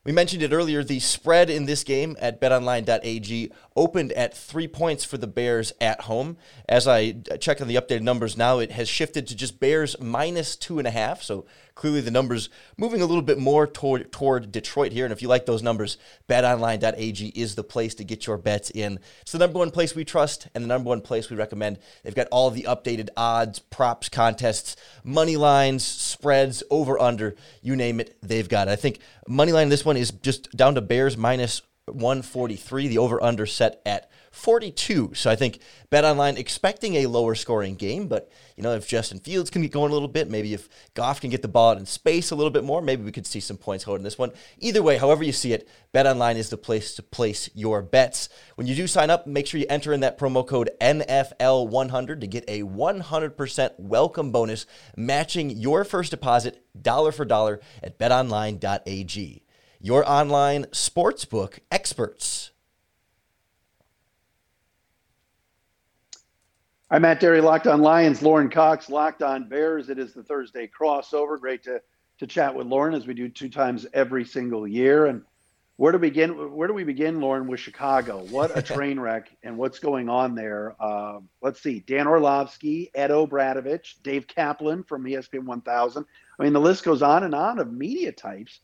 We 0.03 0.11
mentioned 0.11 0.41
it 0.41 0.53
earlier. 0.53 0.83
The 0.83 0.99
spread 0.99 1.49
in 1.49 1.65
this 1.65 1.83
game 1.83 2.15
at 2.19 2.41
betonline.ag 2.41 3.51
opened 3.77 4.11
at 4.13 4.35
three 4.35 4.67
points 4.67 5.05
for 5.05 5.17
the 5.17 5.27
Bears 5.27 5.71
at 5.79 6.01
home. 6.01 6.35
As 6.67 6.87
I 6.87 7.13
check 7.39 7.61
on 7.61 7.67
the 7.67 7.75
updated 7.75 8.01
numbers 8.01 8.35
now, 8.35 8.59
it 8.59 8.71
has 8.71 8.89
shifted 8.89 9.27
to 9.27 9.35
just 9.35 9.59
Bears 9.59 9.95
minus 10.01 10.55
two 10.55 10.79
and 10.79 10.87
a 10.87 10.91
half. 10.91 11.21
So 11.21 11.45
clearly 11.75 12.01
the 12.01 12.11
numbers 12.11 12.49
moving 12.75 13.01
a 13.01 13.05
little 13.05 13.21
bit 13.21 13.37
more 13.37 13.67
toward 13.67 14.11
toward 14.11 14.51
Detroit 14.51 14.91
here. 14.91 15.05
And 15.05 15.13
if 15.13 15.21
you 15.21 15.27
like 15.27 15.45
those 15.45 15.63
numbers, 15.63 15.97
betonline.ag 16.27 17.27
is 17.35 17.55
the 17.55 17.63
place 17.63 17.95
to 17.95 18.03
get 18.03 18.27
your 18.27 18.37
bets 18.37 18.71
in. 18.71 18.99
It's 19.21 19.31
the 19.31 19.37
number 19.37 19.59
one 19.59 19.71
place 19.71 19.95
we 19.95 20.03
trust 20.03 20.47
and 20.53 20.63
the 20.63 20.67
number 20.67 20.89
one 20.89 21.01
place 21.01 21.29
we 21.29 21.37
recommend. 21.37 21.77
They've 22.03 22.15
got 22.15 22.27
all 22.31 22.49
the 22.49 22.63
updated 22.63 23.09
odds, 23.15 23.59
props, 23.59 24.09
contests, 24.09 24.75
money 25.03 25.37
lines, 25.37 25.85
spreads, 25.85 26.63
over 26.69 26.99
under, 26.99 27.35
you 27.61 27.75
name 27.75 27.99
it, 27.99 28.17
they've 28.21 28.49
got 28.49 28.67
it. 28.67 28.71
I 28.71 28.75
think 28.75 28.99
money 29.27 29.51
line 29.51 29.69
this 29.69 29.85
one 29.85 29.97
is 29.97 30.11
just 30.11 30.51
down 30.57 30.75
to 30.75 30.81
Bears 30.81 31.15
minus 31.15 31.61
143. 31.87 32.87
The 32.87 32.97
over 32.97 33.21
under 33.23 33.45
set 33.45 33.81
at 33.85 34.09
42. 34.37 35.13
So 35.15 35.31
I 35.31 35.35
think 35.35 35.59
Bet 35.89 36.05
Online 36.05 36.37
expecting 36.37 36.95
a 36.95 37.07
lower 37.07 37.33
scoring 37.33 37.75
game, 37.75 38.07
but 38.07 38.31
you 38.55 38.63
know 38.63 38.73
if 38.73 38.87
Justin 38.87 39.19
Fields 39.19 39.49
can 39.49 39.61
get 39.61 39.71
going 39.71 39.89
a 39.89 39.93
little 39.93 40.07
bit, 40.07 40.29
maybe 40.29 40.53
if 40.53 40.69
Goff 40.93 41.19
can 41.21 41.29
get 41.29 41.41
the 41.41 41.47
ball 41.47 41.71
out 41.71 41.77
in 41.77 41.85
space 41.85 42.31
a 42.31 42.35
little 42.35 42.51
bit 42.51 42.63
more, 42.63 42.81
maybe 42.81 43.03
we 43.03 43.11
could 43.11 43.25
see 43.25 43.39
some 43.39 43.57
points 43.57 43.83
hold 43.83 43.97
in 43.97 44.03
this 44.03 44.17
one. 44.17 44.31
Either 44.59 44.83
way, 44.83 44.97
however 44.97 45.23
you 45.23 45.31
see 45.31 45.53
it, 45.53 45.67
Bet 45.91 46.05
Online 46.05 46.37
is 46.37 46.49
the 46.49 46.57
place 46.57 46.95
to 46.95 47.03
place 47.03 47.49
your 47.55 47.81
bets. 47.81 48.29
When 48.55 48.67
you 48.67 48.75
do 48.75 48.85
sign 48.85 49.09
up, 49.09 49.25
make 49.25 49.47
sure 49.47 49.59
you 49.59 49.65
enter 49.69 49.91
in 49.91 50.01
that 50.01 50.19
promo 50.19 50.45
code 50.45 50.69
NFL100 50.79 52.21
to 52.21 52.27
get 52.27 52.45
a 52.47 52.61
100% 52.61 53.79
welcome 53.79 54.31
bonus 54.31 54.65
matching 54.95 55.49
your 55.49 55.83
first 55.83 56.11
deposit 56.11 56.63
dollar 56.79 57.11
for 57.11 57.25
dollar 57.25 57.59
at 57.81 57.97
betonline.ag. 57.97 59.43
Your 59.79 60.09
online 60.09 60.63
sportsbook 60.65 61.59
experts. 61.71 62.49
I'm 66.89 67.03
Matt 67.03 67.21
Dery, 67.21 67.43
Locked 67.43 67.67
On 67.67 67.81
Lions, 67.81 68.23
Lauren 68.23 68.49
Cox, 68.49 68.89
Locked 68.89 69.21
On 69.21 69.47
Bears. 69.47 69.89
It 69.89 69.99
is 69.99 70.13
the 70.13 70.23
Thursday 70.23 70.67
crossover. 70.67 71.39
Great 71.39 71.63
to 71.65 71.79
to 72.17 72.25
chat 72.25 72.55
with 72.55 72.65
Lauren 72.65 72.95
as 72.95 73.05
we 73.05 73.13
do 73.13 73.29
two 73.29 73.49
times 73.49 73.85
every 73.93 74.25
single 74.25 74.67
year. 74.67 75.05
And 75.05 75.21
where 75.75 75.91
do 75.91 75.99
we 75.99 76.07
begin? 76.07 76.55
Where 76.55 76.67
do 76.67 76.73
we 76.73 76.83
begin, 76.83 77.21
Lauren, 77.21 77.45
with 77.45 77.59
Chicago? 77.59 78.25
What 78.31 78.57
a 78.57 78.61
train 78.73 78.99
wreck 78.99 79.29
and 79.43 79.59
what's 79.59 79.77
going 79.77 80.09
on 80.09 80.33
there? 80.33 80.75
Uh, 80.79 81.19
let's 81.43 81.61
see: 81.61 81.81
Dan 81.81 82.07
Orlovsky, 82.07 82.89
Ed 82.95 83.11
O'Bradovich, 83.11 84.01
Dave 84.01 84.25
Kaplan 84.25 84.83
from 84.85 85.03
ESPN 85.03 85.45
1000. 85.45 86.03
I 86.39 86.43
mean, 86.43 86.53
the 86.53 86.59
list 86.59 86.83
goes 86.83 87.03
on 87.03 87.23
and 87.23 87.35
on 87.35 87.59
of 87.59 87.71
media 87.71 88.11
types 88.11 88.61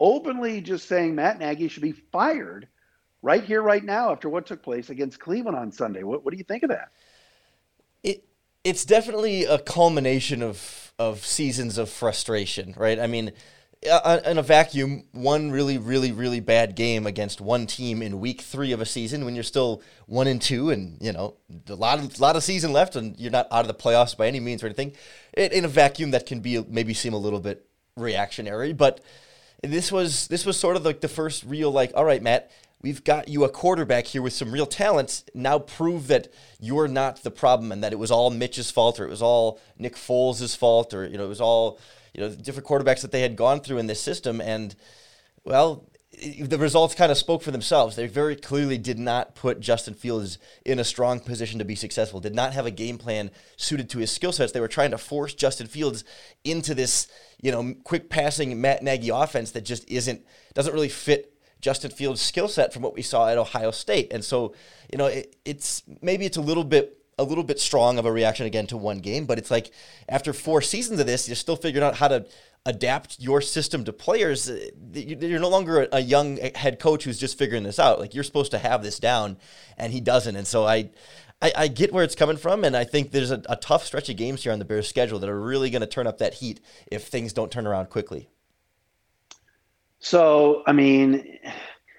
openly 0.00 0.60
just 0.60 0.88
saying 0.88 1.14
Matt 1.14 1.38
Nagy 1.38 1.68
should 1.68 1.82
be 1.82 1.92
fired 1.92 2.66
right 3.22 3.44
here, 3.44 3.62
right 3.62 3.84
now, 3.84 4.12
after 4.12 4.28
what 4.28 4.46
took 4.46 4.62
place 4.62 4.90
against 4.90 5.20
Cleveland 5.20 5.56
on 5.56 5.70
Sunday. 5.70 6.02
What, 6.02 6.24
what 6.24 6.32
do 6.32 6.38
you 6.38 6.44
think 6.44 6.62
of 6.62 6.70
that? 6.70 6.90
It 8.02 8.24
it's 8.64 8.84
definitely 8.84 9.44
a 9.44 9.58
culmination 9.58 10.42
of 10.42 10.92
of 10.98 11.24
seasons 11.24 11.78
of 11.78 11.88
frustration, 11.88 12.74
right? 12.76 12.98
I 12.98 13.06
mean, 13.06 13.32
uh, 13.88 14.00
uh, 14.04 14.20
in 14.26 14.36
a 14.36 14.42
vacuum, 14.42 15.04
one 15.12 15.50
really, 15.50 15.78
really, 15.78 16.12
really 16.12 16.40
bad 16.40 16.74
game 16.76 17.06
against 17.06 17.40
one 17.40 17.66
team 17.66 18.02
in 18.02 18.20
week 18.20 18.42
three 18.42 18.72
of 18.72 18.80
a 18.82 18.84
season 18.84 19.24
when 19.24 19.34
you're 19.34 19.42
still 19.42 19.80
one 20.06 20.26
and 20.26 20.42
two, 20.42 20.68
and 20.68 20.98
you 21.00 21.12
know 21.12 21.36
a 21.68 21.74
lot 21.74 21.98
of 21.98 22.20
lot 22.20 22.36
of 22.36 22.42
season 22.42 22.72
left, 22.72 22.96
and 22.96 23.18
you're 23.18 23.30
not 23.30 23.48
out 23.50 23.62
of 23.62 23.68
the 23.68 23.74
playoffs 23.74 24.16
by 24.16 24.26
any 24.26 24.40
means 24.40 24.62
or 24.62 24.66
anything. 24.66 24.92
It, 25.32 25.52
in 25.52 25.64
a 25.64 25.68
vacuum, 25.68 26.10
that 26.10 26.26
can 26.26 26.40
be 26.40 26.62
maybe 26.68 26.92
seem 26.92 27.14
a 27.14 27.18
little 27.18 27.40
bit 27.40 27.66
reactionary, 27.96 28.74
but 28.74 29.00
this 29.62 29.92
was 29.92 30.28
this 30.28 30.46
was 30.46 30.58
sort 30.58 30.76
of 30.76 30.84
like 30.84 31.00
the 31.00 31.08
first 31.08 31.44
real 31.44 31.70
like, 31.70 31.92
all 31.94 32.04
right, 32.04 32.22
Matt, 32.22 32.50
we've 32.82 33.04
got 33.04 33.28
you 33.28 33.44
a 33.44 33.48
quarterback 33.48 34.06
here 34.06 34.22
with 34.22 34.32
some 34.32 34.52
real 34.52 34.66
talents. 34.66 35.24
Now 35.34 35.58
prove 35.58 36.06
that 36.08 36.28
you're 36.58 36.88
not 36.88 37.22
the 37.22 37.30
problem 37.30 37.72
and 37.72 37.84
that 37.84 37.92
it 37.92 37.98
was 37.98 38.10
all 38.10 38.30
Mitch's 38.30 38.70
fault 38.70 38.98
or 38.98 39.04
it 39.04 39.10
was 39.10 39.22
all 39.22 39.60
Nick 39.78 39.96
Foles' 39.96 40.56
fault 40.56 40.94
or 40.94 41.06
you 41.06 41.18
know 41.18 41.24
it 41.24 41.28
was 41.28 41.40
all 41.40 41.78
you 42.14 42.20
know 42.20 42.30
different 42.34 42.66
quarterbacks 42.66 43.02
that 43.02 43.12
they 43.12 43.22
had 43.22 43.36
gone 43.36 43.60
through 43.60 43.78
in 43.78 43.86
this 43.86 44.00
system 44.00 44.40
and 44.40 44.74
well 45.44 45.84
the 46.20 46.58
results 46.58 46.94
kind 46.94 47.10
of 47.10 47.18
spoke 47.18 47.42
for 47.42 47.50
themselves. 47.50 47.96
They 47.96 48.06
very 48.06 48.36
clearly 48.36 48.78
did 48.78 48.98
not 48.98 49.34
put 49.34 49.60
Justin 49.60 49.94
Fields 49.94 50.38
in 50.64 50.78
a 50.78 50.84
strong 50.84 51.20
position 51.20 51.58
to 51.58 51.64
be 51.64 51.74
successful, 51.74 52.20
did 52.20 52.34
not 52.34 52.52
have 52.52 52.66
a 52.66 52.70
game 52.70 52.98
plan 52.98 53.30
suited 53.56 53.88
to 53.90 53.98
his 53.98 54.10
skill 54.10 54.32
sets. 54.32 54.52
They 54.52 54.60
were 54.60 54.68
trying 54.68 54.90
to 54.90 54.98
force 54.98 55.34
Justin 55.34 55.66
Fields 55.66 56.04
into 56.44 56.74
this, 56.74 57.08
you 57.40 57.50
know, 57.50 57.74
quick 57.84 58.10
passing 58.10 58.60
Matt 58.60 58.82
Nagy 58.82 59.08
offense 59.08 59.52
that 59.52 59.64
just 59.64 59.88
isn't, 59.90 60.24
doesn't 60.54 60.74
really 60.74 60.88
fit 60.88 61.34
Justin 61.60 61.90
Fields' 61.90 62.20
skill 62.20 62.48
set 62.48 62.72
from 62.72 62.82
what 62.82 62.94
we 62.94 63.02
saw 63.02 63.28
at 63.28 63.38
Ohio 63.38 63.70
State. 63.70 64.12
And 64.12 64.24
so, 64.24 64.54
you 64.90 64.98
know, 64.98 65.06
it, 65.06 65.36
it's 65.44 65.82
maybe 66.02 66.26
it's 66.26 66.36
a 66.36 66.42
little 66.42 66.64
bit 66.64 66.96
a 67.18 67.24
little 67.24 67.44
bit 67.44 67.60
strong 67.60 67.98
of 67.98 68.06
a 68.06 68.12
reaction 68.12 68.46
again 68.46 68.66
to 68.66 68.78
one 68.78 68.98
game, 68.98 69.26
but 69.26 69.38
it's 69.38 69.50
like 69.50 69.70
after 70.08 70.32
four 70.32 70.62
seasons 70.62 70.98
of 71.00 71.06
this, 71.06 71.28
you're 71.28 71.36
still 71.36 71.54
figuring 71.54 71.86
out 71.86 71.96
how 71.96 72.08
to 72.08 72.26
adapt 72.66 73.18
your 73.18 73.40
system 73.40 73.84
to 73.84 73.92
players. 73.92 74.50
Uh, 74.50 74.68
you're 74.92 75.40
no 75.40 75.48
longer 75.48 75.88
a 75.92 76.00
young 76.00 76.36
head 76.54 76.78
coach 76.78 77.04
who's 77.04 77.18
just 77.18 77.38
figuring 77.38 77.62
this 77.62 77.78
out. 77.78 77.98
Like 77.98 78.14
you're 78.14 78.24
supposed 78.24 78.50
to 78.52 78.58
have 78.58 78.82
this 78.82 78.98
down, 78.98 79.38
and 79.78 79.92
he 79.92 80.00
doesn't. 80.00 80.36
And 80.36 80.46
so 80.46 80.66
I, 80.66 80.90
I, 81.40 81.52
I 81.56 81.68
get 81.68 81.92
where 81.92 82.04
it's 82.04 82.14
coming 82.14 82.36
from, 82.36 82.64
and 82.64 82.76
I 82.76 82.84
think 82.84 83.10
there's 83.10 83.30
a, 83.30 83.42
a 83.48 83.56
tough 83.56 83.84
stretch 83.84 84.08
of 84.08 84.16
games 84.16 84.42
here 84.42 84.52
on 84.52 84.58
the 84.58 84.64
Bears' 84.64 84.88
schedule 84.88 85.18
that 85.20 85.28
are 85.28 85.40
really 85.40 85.70
going 85.70 85.80
to 85.80 85.86
turn 85.86 86.06
up 86.06 86.18
that 86.18 86.34
heat 86.34 86.60
if 86.90 87.06
things 87.06 87.32
don't 87.32 87.50
turn 87.50 87.66
around 87.66 87.88
quickly. 87.88 88.28
So, 89.98 90.62
I 90.66 90.72
mean, 90.72 91.38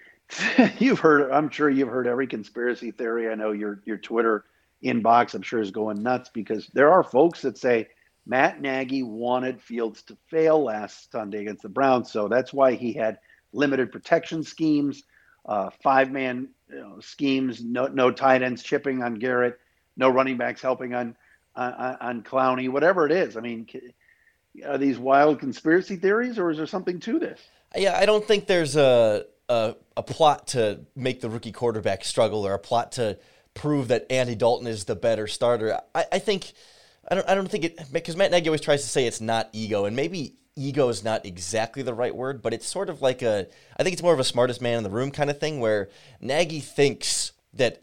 you've 0.80 1.00
heard. 1.00 1.32
I'm 1.32 1.50
sure 1.50 1.70
you've 1.70 1.90
heard 1.90 2.08
every 2.08 2.28
conspiracy 2.28 2.92
theory. 2.92 3.30
I 3.30 3.36
know 3.36 3.52
your 3.52 3.82
your 3.86 3.98
Twitter 3.98 4.46
inbox. 4.84 5.34
I'm 5.34 5.42
sure 5.42 5.62
is 5.62 5.72
going 5.72 6.02
nuts 6.02 6.30
because 6.34 6.70
there 6.74 6.92
are 6.92 7.04
folks 7.04 7.42
that 7.42 7.58
say 7.58 7.88
Matt 8.32 8.62
Nagy 8.62 9.04
wanted 9.04 9.62
Fields 9.62 10.04
to 10.04 10.16
fail 10.30 10.64
last 10.64 11.12
Sunday 11.12 11.42
against 11.42 11.64
the 11.64 11.70
Browns, 11.70 12.10
so 12.10 12.30
that's 12.30 12.54
why 12.54 12.76
he 12.76 12.94
had 12.94 13.20
limited 13.52 13.92
protection 13.92 14.42
schemes, 14.42 15.04
uh, 15.46 15.70
five 15.84 16.10
man 16.14 16.48
you 16.70 16.80
know, 16.80 17.02
schemes, 17.02 17.62
no 17.62 17.88
no 17.88 18.10
tight 18.10 18.42
ends 18.42 18.64
chipping 18.64 19.04
on 19.04 19.16
Garrett, 19.16 19.60
no 19.98 20.08
running 20.08 20.38
backs 20.38 20.62
helping 20.62 20.94
on 20.94 21.18
on, 21.58 21.74
on 22.00 22.24
Clowney, 22.24 22.70
whatever 22.70 23.06
it 23.06 23.12
is. 23.12 23.36
I 23.36 23.42
mean, 23.42 23.68
are 24.66 24.78
these 24.78 24.98
wild 24.98 25.42
conspiracy 25.42 25.98
theories, 25.98 26.40
or 26.40 26.52
is 26.52 26.58
there 26.58 26.68
something 26.68 27.02
to 27.02 27.20
this? 27.20 27.42
Yeah, 27.76 27.98
I 28.00 28.06
don't 28.06 28.26
think 28.26 28.48
there's 28.48 28.78
a 28.78 29.26
a, 29.50 29.76
a 29.98 30.04
plot 30.04 30.48
to 30.48 30.80
make 30.96 31.20
the 31.20 31.30
rookie 31.30 31.52
quarterback 31.52 32.06
struggle 32.06 32.48
or 32.48 32.54
a 32.54 32.60
plot 32.60 32.94
to 32.94 33.18
prove 33.56 33.90
that 33.90 34.10
Andy 34.10 34.36
Dalton 34.36 34.68
is 34.68 34.86
the 34.86 34.96
better 34.96 35.28
starter. 35.28 35.82
I, 35.94 36.06
I 36.14 36.20
think 36.20 36.54
I 37.10 37.16
don't 37.16 37.30
I 37.30 37.36
don't 37.36 37.50
think 37.50 37.66
it 37.66 37.80
because 37.92 38.16
Matt 38.16 38.32
Nagy 38.32 38.50
always 38.50 38.62
tries 38.62 38.84
to 38.84 38.90
say 38.90 39.06
it's 39.06 39.22
not 39.22 39.50
ego, 39.54 39.86
and 39.86 39.96
maybe 39.96 40.36
ego 40.56 40.90
is 40.90 41.04
not 41.04 41.26
exactly 41.26 41.82
the 41.82 41.94
right 41.94 42.16
word, 42.16 42.42
but 42.42 42.54
it's 42.54 42.68
sort 42.68 42.90
of 42.90 43.02
like 43.02 43.22
a 43.22 43.48
I 43.78 43.84
think 43.84 43.94
it's 43.94 44.04
more 44.04 44.14
of 44.14 44.20
a 44.20 44.26
smartest 44.26 44.62
man 44.62 44.78
in 44.78 44.84
the 44.84 44.90
room 44.90 45.12
kind 45.12 45.30
of 45.30 45.40
thing 45.40 45.60
where 45.60 45.90
Nagy 46.20 46.60
thinks 46.60 47.32
that 47.54 47.82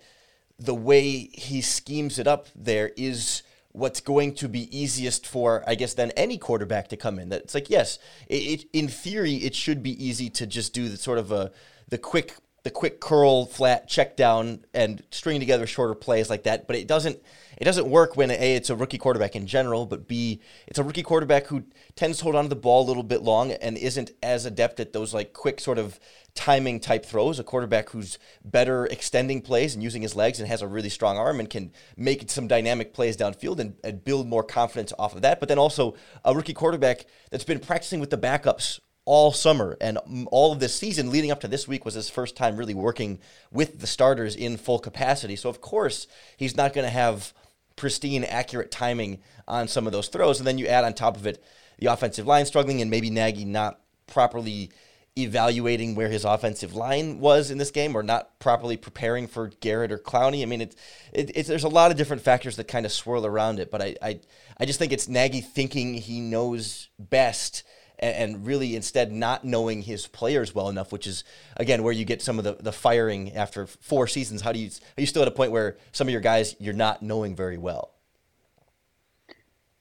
the 0.58 0.74
way 0.74 1.30
he 1.32 1.60
schemes 1.60 2.18
it 2.18 2.26
up 2.26 2.48
there 2.54 2.90
is 2.96 3.42
what's 3.72 4.00
going 4.00 4.34
to 4.34 4.48
be 4.48 4.76
easiest 4.76 5.26
for 5.26 5.62
I 5.66 5.74
guess 5.74 5.94
then 5.94 6.10
any 6.16 6.38
quarterback 6.38 6.88
to 6.88 6.96
come 6.96 7.18
in. 7.18 7.28
That 7.30 7.42
it's 7.42 7.54
like 7.54 7.70
yes, 7.70 7.98
it, 8.28 8.34
it 8.34 8.64
in 8.72 8.88
theory 8.88 9.34
it 9.34 9.54
should 9.54 9.82
be 9.82 10.04
easy 10.04 10.30
to 10.30 10.46
just 10.46 10.72
do 10.72 10.88
the 10.88 10.96
sort 10.96 11.18
of 11.18 11.32
a 11.32 11.50
the 11.88 11.98
quick 11.98 12.34
the 12.64 12.70
quick 12.70 13.00
curl 13.00 13.46
flat 13.46 13.88
check 13.88 14.16
down 14.16 14.64
and 14.74 15.02
string 15.10 15.40
together 15.40 15.66
shorter 15.66 15.94
plays 15.94 16.28
like 16.28 16.42
that, 16.42 16.66
but 16.66 16.76
it 16.76 16.86
doesn't 16.86 17.20
it 17.56 17.64
doesn't 17.64 17.88
work 17.88 18.16
when 18.16 18.30
a 18.30 18.56
it's 18.56 18.70
a 18.70 18.76
rookie 18.76 18.98
quarterback 18.98 19.36
in 19.36 19.46
general, 19.46 19.86
but 19.86 20.08
b 20.08 20.40
it's 20.66 20.78
a 20.78 20.82
rookie 20.82 21.02
quarterback 21.02 21.46
who 21.46 21.64
tends 21.94 22.18
to 22.18 22.24
hold 22.24 22.36
on 22.36 22.44
to 22.44 22.48
the 22.48 22.56
ball 22.56 22.84
a 22.84 22.88
little 22.88 23.02
bit 23.02 23.22
long 23.22 23.52
and 23.52 23.78
isn't 23.78 24.10
as 24.22 24.44
adept 24.44 24.80
at 24.80 24.92
those 24.92 25.14
like 25.14 25.32
quick 25.32 25.60
sort 25.60 25.78
of 25.78 25.98
timing 26.34 26.78
type 26.78 27.04
throws. 27.04 27.38
A 27.38 27.44
quarterback 27.44 27.90
who's 27.90 28.18
better 28.44 28.86
extending 28.86 29.40
plays 29.40 29.74
and 29.74 29.82
using 29.82 30.02
his 30.02 30.14
legs 30.14 30.38
and 30.38 30.48
has 30.48 30.62
a 30.62 30.68
really 30.68 30.88
strong 30.88 31.16
arm 31.16 31.40
and 31.40 31.50
can 31.50 31.72
make 31.96 32.30
some 32.30 32.48
dynamic 32.48 32.92
plays 32.92 33.16
downfield 33.16 33.58
and, 33.60 33.76
and 33.82 34.04
build 34.04 34.28
more 34.28 34.44
confidence 34.44 34.92
off 34.98 35.14
of 35.14 35.22
that. 35.22 35.40
But 35.40 35.48
then 35.48 35.58
also 35.58 35.94
a 36.24 36.34
rookie 36.34 36.54
quarterback 36.54 37.06
that's 37.30 37.44
been 37.44 37.60
practicing 37.60 37.98
with 37.98 38.10
the 38.10 38.18
backups 38.18 38.80
all 39.08 39.32
summer 39.32 39.74
and 39.80 39.96
all 40.30 40.52
of 40.52 40.60
this 40.60 40.76
season 40.76 41.10
leading 41.10 41.30
up 41.30 41.40
to 41.40 41.48
this 41.48 41.66
week 41.66 41.82
was 41.82 41.94
his 41.94 42.10
first 42.10 42.36
time 42.36 42.58
really 42.58 42.74
working 42.74 43.18
with 43.50 43.80
the 43.80 43.86
starters 43.86 44.36
in 44.36 44.58
full 44.58 44.78
capacity. 44.78 45.34
So 45.34 45.48
of 45.48 45.62
course 45.62 46.06
he's 46.36 46.58
not 46.58 46.74
going 46.74 46.84
to 46.84 46.90
have 46.90 47.32
pristine, 47.74 48.22
accurate 48.22 48.70
timing 48.70 49.20
on 49.48 49.66
some 49.66 49.86
of 49.86 49.94
those 49.94 50.08
throws. 50.08 50.40
And 50.40 50.46
then 50.46 50.58
you 50.58 50.66
add 50.66 50.84
on 50.84 50.92
top 50.92 51.16
of 51.16 51.26
it 51.26 51.42
the 51.78 51.86
offensive 51.86 52.26
line 52.26 52.44
struggling 52.44 52.82
and 52.82 52.90
maybe 52.90 53.08
Nagy 53.08 53.46
not 53.46 53.80
properly 54.06 54.70
evaluating 55.16 55.94
where 55.94 56.10
his 56.10 56.26
offensive 56.26 56.74
line 56.74 57.18
was 57.18 57.50
in 57.50 57.56
this 57.56 57.70
game 57.70 57.96
or 57.96 58.02
not 58.02 58.38
properly 58.40 58.76
preparing 58.76 59.26
for 59.26 59.48
Garrett 59.60 59.90
or 59.90 59.98
Clowney. 59.98 60.42
I 60.42 60.44
mean, 60.44 60.60
it's, 60.60 60.76
it, 61.14 61.30
it's 61.34 61.48
there's 61.48 61.64
a 61.64 61.68
lot 61.68 61.90
of 61.90 61.96
different 61.96 62.20
factors 62.20 62.56
that 62.56 62.68
kind 62.68 62.84
of 62.84 62.92
swirl 62.92 63.24
around 63.24 63.58
it, 63.58 63.70
but 63.70 63.80
I, 63.80 63.96
I, 64.02 64.20
I 64.60 64.66
just 64.66 64.78
think 64.78 64.92
it's 64.92 65.08
Nagy 65.08 65.40
thinking 65.40 65.94
he 65.94 66.20
knows 66.20 66.90
best– 66.98 67.62
and, 67.98 68.46
really 68.46 68.76
instead 68.76 69.12
not 69.12 69.44
knowing 69.44 69.82
his 69.82 70.06
players 70.06 70.54
well 70.54 70.68
enough, 70.68 70.92
which 70.92 71.06
is 71.06 71.24
again 71.56 71.82
where 71.82 71.92
you 71.92 72.04
get 72.04 72.22
some 72.22 72.38
of 72.38 72.44
the, 72.44 72.56
the 72.60 72.72
firing 72.72 73.34
after 73.34 73.66
four 73.66 74.06
seasons. 74.06 74.42
How 74.42 74.52
do 74.52 74.58
you 74.58 74.68
are 74.96 75.00
you 75.00 75.06
still 75.06 75.22
at 75.22 75.28
a 75.28 75.32
point 75.32 75.52
where 75.52 75.76
some 75.92 76.06
of 76.08 76.12
your 76.12 76.20
guys 76.20 76.54
you're 76.58 76.74
not 76.74 77.02
knowing 77.02 77.34
very 77.34 77.58
well? 77.58 77.94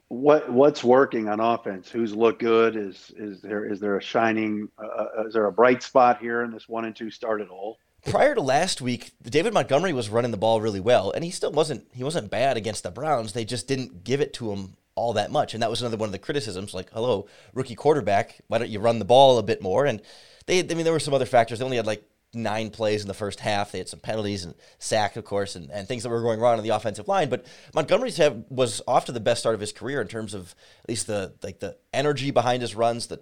What 0.09 0.51
what's 0.51 0.83
working 0.83 1.27
on 1.27 1.39
offense? 1.39 1.89
Who's 1.89 2.15
look 2.15 2.39
good? 2.39 2.75
Is 2.75 3.11
is 3.17 3.41
there 3.41 3.65
is 3.65 3.79
there 3.79 3.97
a 3.97 4.01
shining? 4.01 4.69
Uh, 4.77 4.85
uh, 4.85 5.27
is 5.27 5.33
there 5.33 5.45
a 5.45 5.51
bright 5.51 5.83
spot 5.83 6.19
here 6.19 6.43
in 6.43 6.51
this 6.51 6.69
one 6.69 6.85
and 6.85 6.95
two 6.95 7.11
start 7.11 7.41
at 7.41 7.49
all? 7.49 7.77
Prior 8.05 8.35
to 8.35 8.41
last 8.41 8.79
week, 8.79 9.11
David 9.21 9.53
Montgomery 9.53 9.91
was 9.91 10.09
running 10.09 10.31
the 10.31 10.37
ball 10.37 10.61
really 10.61 10.79
well, 10.79 11.11
and 11.11 11.25
he 11.25 11.31
still 11.31 11.51
wasn't 11.51 11.87
he 11.91 12.03
wasn't 12.03 12.31
bad 12.31 12.55
against 12.55 12.83
the 12.83 12.91
Browns. 12.91 13.33
They 13.33 13.43
just 13.43 13.67
didn't 13.67 14.05
give 14.05 14.21
it 14.21 14.33
to 14.35 14.51
him 14.51 14.77
all 14.97 15.13
that 15.13 15.31
much. 15.31 15.53
And 15.53 15.63
that 15.63 15.69
was 15.69 15.81
another 15.81 15.95
one 15.95 16.07
of 16.07 16.13
the 16.13 16.19
criticisms 16.19 16.73
like, 16.73 16.91
hello, 16.91 17.27
rookie 17.53 17.75
quarterback, 17.75 18.41
why 18.47 18.57
don't 18.57 18.69
you 18.69 18.79
run 18.79 18.99
the 18.99 19.05
ball 19.05 19.37
a 19.37 19.43
bit 19.43 19.61
more? 19.61 19.85
And 19.85 20.01
they, 20.47 20.59
I 20.59 20.63
mean, 20.63 20.83
there 20.83 20.91
were 20.91 20.99
some 20.99 21.13
other 21.13 21.25
factors. 21.25 21.59
They 21.59 21.65
only 21.65 21.77
had 21.77 21.85
like 21.85 22.03
nine 22.33 22.69
plays 22.69 23.01
in 23.01 23.07
the 23.07 23.13
first 23.13 23.39
half. 23.39 23.71
They 23.71 23.77
had 23.77 23.87
some 23.87 23.99
penalties 23.99 24.43
and 24.43 24.55
sack, 24.79 25.15
of 25.15 25.23
course, 25.23 25.55
and, 25.55 25.71
and 25.71 25.87
things 25.87 26.03
that 26.03 26.09
were 26.09 26.21
going 26.21 26.39
wrong 26.39 26.57
on 26.57 26.63
the 26.63 26.75
offensive 26.75 27.07
line. 27.07 27.29
But 27.29 27.45
Montgomery 27.73 28.11
was 28.49 28.81
off 28.87 29.05
to 29.05 29.11
the 29.11 29.19
best 29.19 29.41
start 29.41 29.55
of 29.55 29.61
his 29.61 29.71
career 29.71 30.01
in 30.01 30.07
terms 30.07 30.33
of 30.33 30.55
at 30.83 30.89
least 30.89 31.07
the 31.07 31.33
like 31.43 31.59
the 31.59 31.77
energy 31.93 32.31
behind 32.31 32.61
his 32.61 32.75
runs, 32.75 33.07
the 33.07 33.21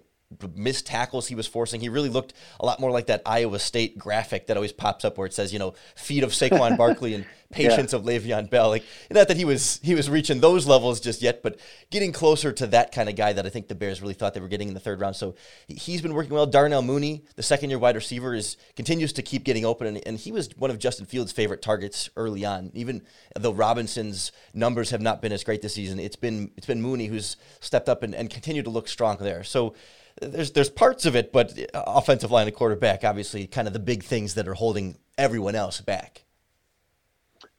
missed 0.56 0.88
tackles 0.88 1.28
he 1.28 1.36
was 1.36 1.48
forcing. 1.48 1.82
He 1.82 1.90
really 1.90 2.10
looked 2.10 2.34
a 2.60 2.66
lot 2.66 2.80
more 2.80 2.92
like 2.92 3.08
that 3.08 3.22
Iowa 3.26 3.60
State 3.60 3.98
graphic 3.98 4.48
that 4.48 4.58
always 4.58 4.74
pops 4.74 5.06
up 5.06 5.18
where 5.18 5.28
it 5.28 5.34
says, 5.34 5.54
you 5.54 5.60
know, 5.60 5.76
feet 5.96 6.24
of 6.24 6.32
Saquon 6.32 6.78
Barkley 6.78 7.14
and 7.14 7.26
patience 7.52 7.94
yeah. 7.94 8.00
of 8.00 8.06
Le'Veon 8.06 8.50
Bell. 8.50 8.70
Like 8.70 8.84
not 9.12 9.28
that 9.28 9.38
he 9.38 9.46
was 9.46 9.80
he 9.84 9.96
was 9.96 10.10
reaching 10.10 10.40
those 10.40 10.68
levels 10.68 11.00
just 11.00 11.22
yet, 11.22 11.44
but 11.44 11.60
getting 11.92 12.12
closer 12.12 12.52
to 12.52 12.68
that 12.68 12.92
kind 12.92 13.08
of 13.08 13.16
guy 13.16 13.34
that 13.34 13.46
I 13.46 13.50
think 13.50 13.68
the 13.68 13.76
Bears 13.76 14.02
really 14.02 14.14
thought 14.14 14.34
they 14.34 14.40
were 14.40 14.48
getting 14.48 14.68
in 14.68 14.74
the 14.74 14.80
third 14.80 15.00
round. 15.00 15.16
So 15.16 15.36
he's 15.68 16.02
been 16.02 16.14
working 16.14 16.34
well. 16.34 16.48
Darnell 16.48 16.82
Mooney, 16.82 17.24
the 17.36 17.44
second 17.44 17.70
year 17.70 17.80
wide 17.80 17.96
receiver, 17.96 18.34
is 18.34 18.58
continues 18.76 19.14
to 19.14 19.22
keep 19.22 19.44
getting 19.44 19.66
open, 19.66 19.88
and, 19.88 20.02
and 20.06 20.18
he 20.18 20.32
was 20.32 20.50
one 20.58 20.72
of 20.72 20.80
Justin 20.80 21.06
Fields' 21.06 21.32
favorite 21.32 21.62
targets 21.62 22.10
early 22.16 22.46
on. 22.46 22.72
Even 22.74 23.04
though 23.36 23.54
Robinson's 23.54 24.32
numbers 24.54 24.90
have 24.90 25.02
not 25.02 25.22
been 25.22 25.32
as 25.32 25.44
great 25.44 25.62
this 25.62 25.76
season, 25.76 26.00
it's 26.00 26.16
been 26.16 26.52
it's 26.58 26.68
been 26.68 26.82
Mooney 26.82 27.08
who's 27.08 27.38
stepped 27.60 27.90
up 27.90 28.04
and, 28.04 28.16
and 28.16 28.30
continued 28.30 28.66
to 28.66 28.72
look 28.72 28.88
strong 28.88 29.18
there. 29.18 29.44
So 29.44 29.76
there's 30.22 30.52
there's 30.52 30.70
parts 30.70 31.06
of 31.06 31.16
it, 31.16 31.32
but 31.32 31.58
offensive 31.74 32.32
line 32.32 32.48
and 32.48 32.56
quarterback, 32.56 33.04
obviously, 33.04 33.48
kind 33.48 33.68
of 33.68 33.74
the 33.74 33.80
big 33.80 34.04
things 34.04 34.36
that 34.36 34.48
are 34.48 34.54
holding 34.54 34.98
everyone 35.18 35.56
else 35.56 35.82
back. 35.82 36.24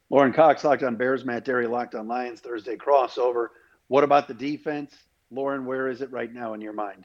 Lauren 0.08 0.32
Cox 0.32 0.64
locked 0.64 0.82
on 0.82 0.96
Bears, 0.96 1.24
Matt 1.24 1.44
Dery 1.44 1.68
locked 1.68 1.94
on 1.94 2.06
Lions 2.08 2.40
Thursday 2.40 2.76
crossover. 2.76 3.48
What 3.88 4.04
about 4.04 4.28
the 4.28 4.34
defense, 4.34 4.94
Lauren? 5.30 5.66
Where 5.66 5.88
is 5.88 6.00
it 6.00 6.10
right 6.12 6.32
now 6.32 6.54
in 6.54 6.60
your 6.60 6.72
mind? 6.72 7.04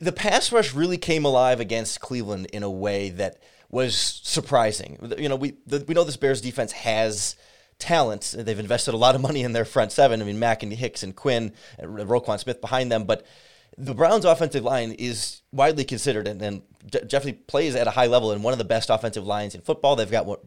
The 0.00 0.12
pass 0.12 0.52
rush 0.52 0.74
really 0.74 0.98
came 0.98 1.24
alive 1.24 1.60
against 1.60 2.00
Cleveland 2.00 2.46
in 2.52 2.62
a 2.62 2.70
way 2.70 3.10
that 3.10 3.42
was 3.70 3.96
surprising. 3.96 5.14
You 5.18 5.28
know, 5.28 5.36
we 5.36 5.54
the, 5.66 5.84
we 5.86 5.94
know 5.94 6.04
this 6.04 6.16
Bears 6.16 6.40
defense 6.40 6.72
has 6.72 7.36
talent. 7.78 8.34
They've 8.36 8.58
invested 8.58 8.94
a 8.94 8.98
lot 8.98 9.14
of 9.14 9.20
money 9.20 9.42
in 9.42 9.52
their 9.52 9.64
front 9.64 9.92
seven. 9.92 10.20
I 10.20 10.24
mean, 10.24 10.38
Mack 10.38 10.62
and 10.62 10.72
Hicks 10.72 11.02
and 11.02 11.14
Quinn 11.14 11.52
and 11.78 11.90
Roquan 11.96 12.38
Smith 12.38 12.60
behind 12.60 12.90
them, 12.90 13.04
but 13.04 13.24
the 13.80 13.94
Browns' 13.94 14.24
offensive 14.24 14.64
line 14.64 14.92
is 14.92 15.42
widely 15.52 15.84
considered 15.84 16.26
and, 16.26 16.42
and 16.42 16.62
definitely 16.90 17.34
plays 17.34 17.76
at 17.76 17.86
a 17.86 17.90
high 17.90 18.06
level 18.06 18.32
and 18.32 18.42
one 18.42 18.52
of 18.52 18.58
the 18.58 18.64
best 18.64 18.90
offensive 18.90 19.24
lines 19.24 19.54
in 19.54 19.60
football. 19.60 19.94
They've 19.94 20.10
got 20.10 20.26
what 20.26 20.40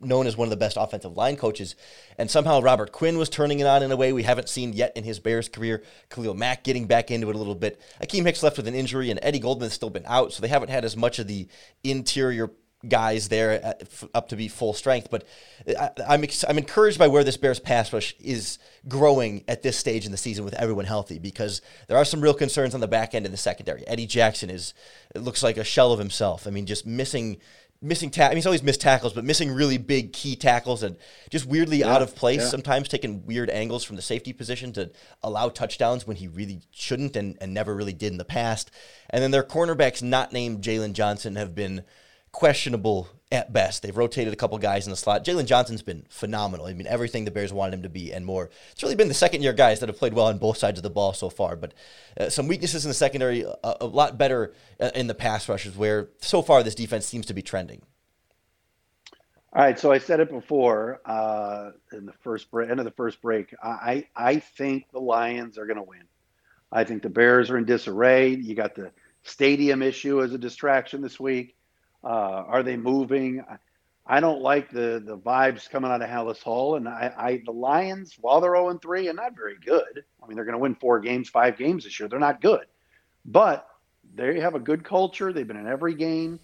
known 0.00 0.26
as 0.26 0.36
one 0.36 0.46
of 0.46 0.50
the 0.50 0.56
best 0.56 0.78
offensive 0.78 1.16
line 1.16 1.36
coaches, 1.36 1.74
and 2.16 2.30
somehow 2.30 2.60
Robert 2.60 2.90
Quinn 2.90 3.18
was 3.18 3.28
turning 3.28 3.60
it 3.60 3.66
on 3.66 3.82
in 3.82 3.92
a 3.92 3.96
way 3.96 4.12
we 4.12 4.22
haven't 4.22 4.48
seen 4.48 4.72
yet 4.72 4.96
in 4.96 5.04
his 5.04 5.20
Bears 5.20 5.48
career. 5.48 5.82
Khalil 6.08 6.34
Mack 6.34 6.64
getting 6.64 6.86
back 6.86 7.10
into 7.10 7.28
it 7.28 7.34
a 7.34 7.38
little 7.38 7.54
bit. 7.54 7.80
Akiem 8.02 8.24
Hicks 8.24 8.42
left 8.42 8.56
with 8.56 8.66
an 8.66 8.74
injury, 8.74 9.10
and 9.10 9.20
Eddie 9.22 9.40
Goldman's 9.40 9.74
still 9.74 9.90
been 9.90 10.06
out, 10.06 10.32
so 10.32 10.40
they 10.40 10.48
haven't 10.48 10.70
had 10.70 10.84
as 10.84 10.96
much 10.96 11.18
of 11.18 11.26
the 11.26 11.46
interior 11.84 12.50
guys 12.86 13.28
there 13.28 13.52
uh, 13.52 13.68
at, 13.68 13.88
up 14.14 14.28
to 14.28 14.36
be 14.36 14.48
full 14.48 14.72
strength. 14.72 15.08
But 15.10 15.26
I, 15.78 15.90
I'm, 16.08 16.24
I'm 16.48 16.58
encouraged 16.58 16.98
by 16.98 17.08
where 17.08 17.24
this 17.24 17.36
Bears 17.36 17.58
pass 17.58 17.92
rush 17.92 18.14
is 18.20 18.58
growing 18.86 19.44
at 19.48 19.62
this 19.62 19.76
stage 19.76 20.06
in 20.06 20.12
the 20.12 20.18
season 20.18 20.44
with 20.44 20.54
everyone 20.54 20.84
healthy 20.84 21.18
because 21.18 21.62
there 21.88 21.96
are 21.96 22.04
some 22.04 22.20
real 22.20 22.34
concerns 22.34 22.74
on 22.74 22.80
the 22.80 22.88
back 22.88 23.14
end 23.14 23.26
in 23.26 23.32
the 23.32 23.38
secondary. 23.38 23.86
Eddie 23.86 24.06
Jackson 24.06 24.50
is 24.50 24.74
it 25.14 25.20
looks 25.20 25.42
like 25.42 25.56
a 25.56 25.64
shell 25.64 25.92
of 25.92 25.98
himself. 25.98 26.46
I 26.46 26.50
mean, 26.50 26.66
just 26.66 26.86
missing 26.86 27.38
missing 27.80 28.10
tackles. 28.10 28.26
I 28.26 28.30
mean, 28.30 28.36
he's 28.38 28.46
always 28.46 28.62
missed 28.62 28.80
tackles, 28.80 29.12
but 29.12 29.24
missing 29.24 29.52
really 29.52 29.78
big 29.78 30.12
key 30.12 30.36
tackles 30.36 30.82
and 30.82 30.96
just 31.30 31.46
weirdly 31.46 31.78
yeah, 31.78 31.94
out 31.94 32.02
of 32.02 32.14
place. 32.14 32.40
Yeah. 32.40 32.48
Sometimes 32.48 32.88
taking 32.88 33.24
weird 33.24 33.50
angles 33.50 33.84
from 33.84 33.96
the 33.96 34.02
safety 34.02 34.32
position 34.32 34.72
to 34.72 34.90
allow 35.22 35.48
touchdowns 35.48 36.06
when 36.06 36.16
he 36.16 36.28
really 36.28 36.60
shouldn't 36.72 37.16
and, 37.16 37.38
and 37.40 37.54
never 37.54 37.74
really 37.74 37.92
did 37.92 38.12
in 38.12 38.18
the 38.18 38.24
past. 38.24 38.70
And 39.10 39.22
then 39.22 39.30
their 39.30 39.44
cornerbacks, 39.44 40.02
not 40.02 40.32
named 40.32 40.62
Jaylon 40.62 40.92
Johnson, 40.92 41.36
have 41.36 41.54
been 41.54 41.84
questionable 42.32 43.08
at 43.30 43.52
best. 43.52 43.82
They've 43.82 43.96
rotated 43.96 44.32
a 44.32 44.36
couple 44.36 44.56
guys 44.58 44.86
in 44.86 44.90
the 44.90 44.96
slot. 44.96 45.24
Jaylon 45.24 45.46
Johnson's 45.46 45.82
been 45.82 46.06
phenomenal. 46.08 46.66
I 46.66 46.72
mean, 46.72 46.86
everything 46.86 47.24
the 47.24 47.30
Bears 47.30 47.52
wanted 47.52 47.74
him 47.74 47.82
to 47.82 47.88
be 47.88 48.12
and 48.12 48.24
more. 48.24 48.50
It's 48.72 48.82
really 48.82 48.94
been 48.94 49.08
the 49.08 49.14
second 49.14 49.42
year 49.42 49.52
guys 49.52 49.80
that 49.80 49.88
have 49.88 49.98
played 49.98 50.14
well 50.14 50.26
on 50.26 50.38
both 50.38 50.56
sides 50.56 50.78
of 50.78 50.82
the 50.82 50.90
ball 50.90 51.12
so 51.12 51.28
far. 51.28 51.56
But 51.56 51.74
uh, 52.18 52.30
some 52.30 52.48
weaknesses 52.48 52.84
in 52.84 52.88
the 52.90 52.94
secondary, 52.94 53.42
a, 53.42 53.76
a 53.80 53.86
lot 53.86 54.16
better 54.16 54.54
uh, 54.80 54.90
in 54.94 55.06
the 55.06 55.14
pass 55.14 55.48
rushes, 55.48 55.76
where 55.76 56.08
so 56.20 56.40
far 56.40 56.62
this 56.62 56.74
defense 56.74 57.06
seems 57.06 57.26
to 57.26 57.34
be 57.34 57.42
trending. 57.42 57.82
All 59.52 59.64
right, 59.64 59.78
so 59.78 59.90
I 59.90 59.98
said 59.98 60.20
it 60.20 60.30
before 60.30 61.00
uh, 61.06 61.70
in 61.92 62.06
the 62.06 62.12
first 62.20 62.50
break, 62.50 62.70
end 62.70 62.80
of 62.80 62.84
the 62.84 62.92
first 62.92 63.20
break. 63.22 63.54
I 63.62 64.06
I 64.14 64.40
think 64.40 64.84
the 64.92 65.00
Lions 65.00 65.58
are 65.58 65.66
going 65.66 65.78
to 65.78 65.82
win. 65.82 66.04
I 66.70 66.84
think 66.84 67.02
the 67.02 67.08
Bears 67.08 67.50
are 67.50 67.56
in 67.56 67.64
disarray. 67.64 68.34
You 68.34 68.54
got 68.54 68.74
the 68.74 68.92
stadium 69.22 69.82
issue 69.82 70.22
as 70.22 70.32
a 70.32 70.38
distraction 70.38 71.00
this 71.00 71.18
week. 71.18 71.56
Uh, 72.02 72.44
are 72.46 72.62
they 72.62 72.76
moving? 72.76 73.44
I 74.10 74.20
don't 74.20 74.40
like 74.40 74.70
the 74.70 75.02
the 75.04 75.18
vibes 75.18 75.68
coming 75.68 75.90
out 75.90 76.00
of 76.00 76.08
Halas 76.08 76.42
Hall, 76.42 76.76
and 76.76 76.88
I, 76.88 77.12
I 77.16 77.42
the 77.44 77.52
Lions, 77.52 78.16
while 78.18 78.40
they're 78.40 78.54
zero 78.54 78.70
and 78.70 78.80
three, 78.80 79.06
are 79.08 79.12
not 79.12 79.36
very 79.36 79.56
good. 79.58 80.04
I 80.22 80.26
mean, 80.26 80.36
they're 80.36 80.46
going 80.46 80.54
to 80.54 80.58
win 80.58 80.74
four 80.74 80.98
games, 81.00 81.28
five 81.28 81.58
games 81.58 81.84
this 81.84 82.00
year. 82.00 82.08
They're 82.08 82.18
not 82.18 82.40
good, 82.40 82.66
but 83.26 83.68
they 84.14 84.40
have 84.40 84.54
a 84.54 84.60
good 84.60 84.82
culture. 84.82 85.32
They've 85.32 85.46
been 85.46 85.58
in 85.58 85.66
every 85.66 85.94
game. 85.94 86.40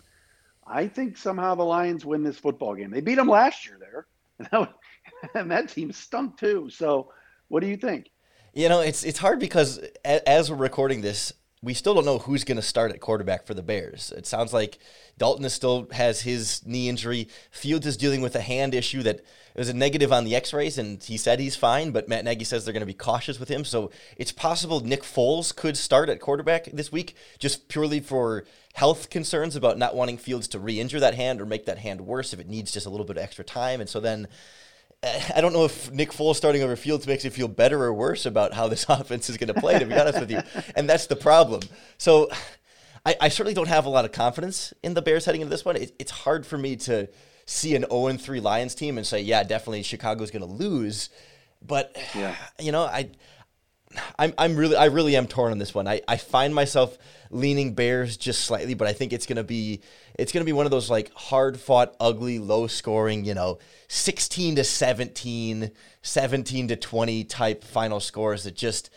I 0.66 0.88
think 0.88 1.16
somehow 1.16 1.54
the 1.54 1.64
Lions 1.64 2.04
win 2.04 2.22
this 2.22 2.38
football 2.38 2.74
game. 2.74 2.90
They 2.90 3.00
beat 3.00 3.14
them 3.14 3.28
last 3.28 3.66
year 3.66 3.78
there, 3.80 4.06
and 4.38 4.48
that, 4.50 4.74
and 5.34 5.50
that 5.50 5.68
team 5.70 5.90
stunk 5.90 6.38
too. 6.38 6.68
So, 6.68 7.12
what 7.48 7.60
do 7.60 7.66
you 7.66 7.78
think? 7.78 8.10
You 8.52 8.68
know, 8.68 8.80
it's 8.80 9.04
it's 9.04 9.18
hard 9.18 9.38
because 9.40 9.80
as 10.04 10.50
we're 10.50 10.58
recording 10.58 11.00
this, 11.00 11.32
we 11.64 11.74
still 11.74 11.94
don't 11.94 12.05
know 12.05 12.18
who's 12.18 12.44
going 12.44 12.57
to 12.57 12.62
start 12.62 12.92
at 12.92 13.00
quarterback 13.00 13.46
for 13.46 13.55
the 13.55 13.62
Bears. 13.62 14.12
It 14.16 14.27
sounds 14.27 14.53
like 14.53 14.79
Dalton 15.16 15.44
is 15.44 15.55
still 15.55 15.88
has 15.92 16.20
his 16.20 16.64
knee 16.66 16.88
injury. 16.88 17.29
Fields 17.50 17.87
is 17.87 17.96
dealing 17.96 18.20
with 18.20 18.37
a 18.37 18.40
hand 18.40 18.74
issue 18.74 19.03
that 19.03 19.24
was 19.57 19.68
a 19.68 19.74
negative 19.74 20.12
on 20.12 20.24
the 20.24 20.35
X-rays, 20.37 20.79
and 20.79 21.03
he 21.03 21.16
said 21.16 21.40
he's 21.40 21.57
fine. 21.57 21.90
But 21.90 22.09
Matt 22.09 22.24
Nagy 22.24 22.44
says 22.44 22.64
they're 22.64 22.72
going 22.72 22.81
to 22.81 22.87
be 22.87 22.92
cautious 22.92 23.40
with 23.40 23.48
him, 23.48 23.64
so 23.64 23.90
it's 24.16 24.33
possible 24.33 24.81
Nick 24.81 25.03
Foles 25.03 25.55
could 25.55 25.77
start 25.77 26.09
at 26.09 26.20
quarterback 26.20 26.66
this 26.66 26.92
week, 26.92 27.16
just 27.38 27.68
purely 27.68 28.00
for 28.00 28.44
health 28.74 29.09
concerns 29.09 29.57
about 29.57 29.79
not 29.79 29.94
wanting 29.94 30.18
Fields 30.18 30.48
to 30.48 30.59
re-injure 30.59 31.00
that 31.00 31.14
hand 31.14 31.40
or 31.40 31.46
make 31.46 31.64
that 31.66 31.79
hand 31.79 32.03
worse 32.03 32.33
if 32.33 32.40
it 32.40 32.48
needs 32.48 32.72
just 32.72 32.87
a 32.87 32.90
little 32.90 33.07
bit 33.07 33.16
of 33.16 33.22
extra 33.22 33.44
time. 33.44 33.81
And 33.81 33.88
so 33.88 34.00
then 34.00 34.29
I 35.34 35.40
don't 35.40 35.52
know 35.52 35.64
if 35.64 35.90
Nick 35.90 36.12
Foles 36.12 36.36
starting 36.36 36.62
over 36.62 36.76
Fields 36.76 37.06
makes 37.06 37.24
you 37.24 37.30
feel 37.30 37.48
better 37.48 37.82
or 37.82 37.92
worse 37.92 38.26
about 38.26 38.54
how 38.54 38.68
this 38.68 38.84
offense 38.88 39.28
is 39.28 39.36
going 39.36 39.52
to 39.52 39.60
play, 39.60 39.78
to 39.78 39.84
be 39.84 39.94
honest 39.94 40.20
with 40.20 40.30
you. 40.30 40.40
And 40.76 40.88
that's 40.88 41.06
the 41.06 41.16
problem. 41.16 41.62
So 41.98 42.30
I, 43.04 43.16
I, 43.20 43.28
certainly 43.28 43.54
don't 43.54 43.68
have 43.68 43.86
a 43.86 43.90
lot 43.90 44.04
of 44.04 44.12
confidence 44.12 44.72
in 44.82 44.94
the 44.94 45.02
Bears 45.02 45.24
heading 45.24 45.42
into 45.42 45.50
this 45.50 45.64
one. 45.64 45.76
It, 45.76 45.94
it's 45.98 46.10
hard 46.10 46.46
for 46.46 46.56
me 46.56 46.76
to 46.76 47.08
see 47.46 47.74
an 47.76 47.84
0 47.90 48.12
3 48.12 48.40
Lions 48.40 48.74
team 48.74 48.96
and 48.96 49.06
say, 49.06 49.20
yeah, 49.20 49.42
definitely 49.42 49.82
Chicago's 49.82 50.30
going 50.30 50.46
to 50.46 50.52
lose. 50.52 51.10
But, 51.60 51.96
yeah. 52.14 52.34
you 52.58 52.72
know, 52.72 52.84
I. 52.84 53.10
I'm 54.18 54.33
I'm 54.38 54.57
really 54.57 54.76
I 54.76 54.87
really 54.87 55.16
am 55.16 55.26
torn 55.26 55.52
on 55.52 55.59
this 55.59 55.74
one. 55.74 55.87
I, 55.87 56.00
I 56.09 56.16
find 56.16 56.54
myself 56.54 56.96
leaning 57.30 57.74
Bears 57.74 58.16
just 58.16 58.44
slightly, 58.44 58.74
but 58.74 58.88
I 58.88 58.92
think 58.92 59.12
it's 59.12 59.26
gonna 59.26 59.44
be 59.44 59.80
it's 60.18 60.33
gonna 60.33 60.44
be 60.44 60.52
one 60.52 60.66
of 60.66 60.70
those 60.70 60.90
like 60.90 61.12
hard 61.14 61.59
fought, 61.59 61.94
ugly, 62.00 62.38
low 62.38 62.66
scoring, 62.66 63.24
you 63.24 63.35
know, 63.35 63.59
16 63.88 64.57
to 64.57 64.64
17, 64.64 65.70
17 66.02 66.68
to 66.68 66.76
20 66.76 67.24
type 67.24 67.64
final 67.64 68.00
scores 68.00 68.44
that 68.44 68.54
just 68.57 68.90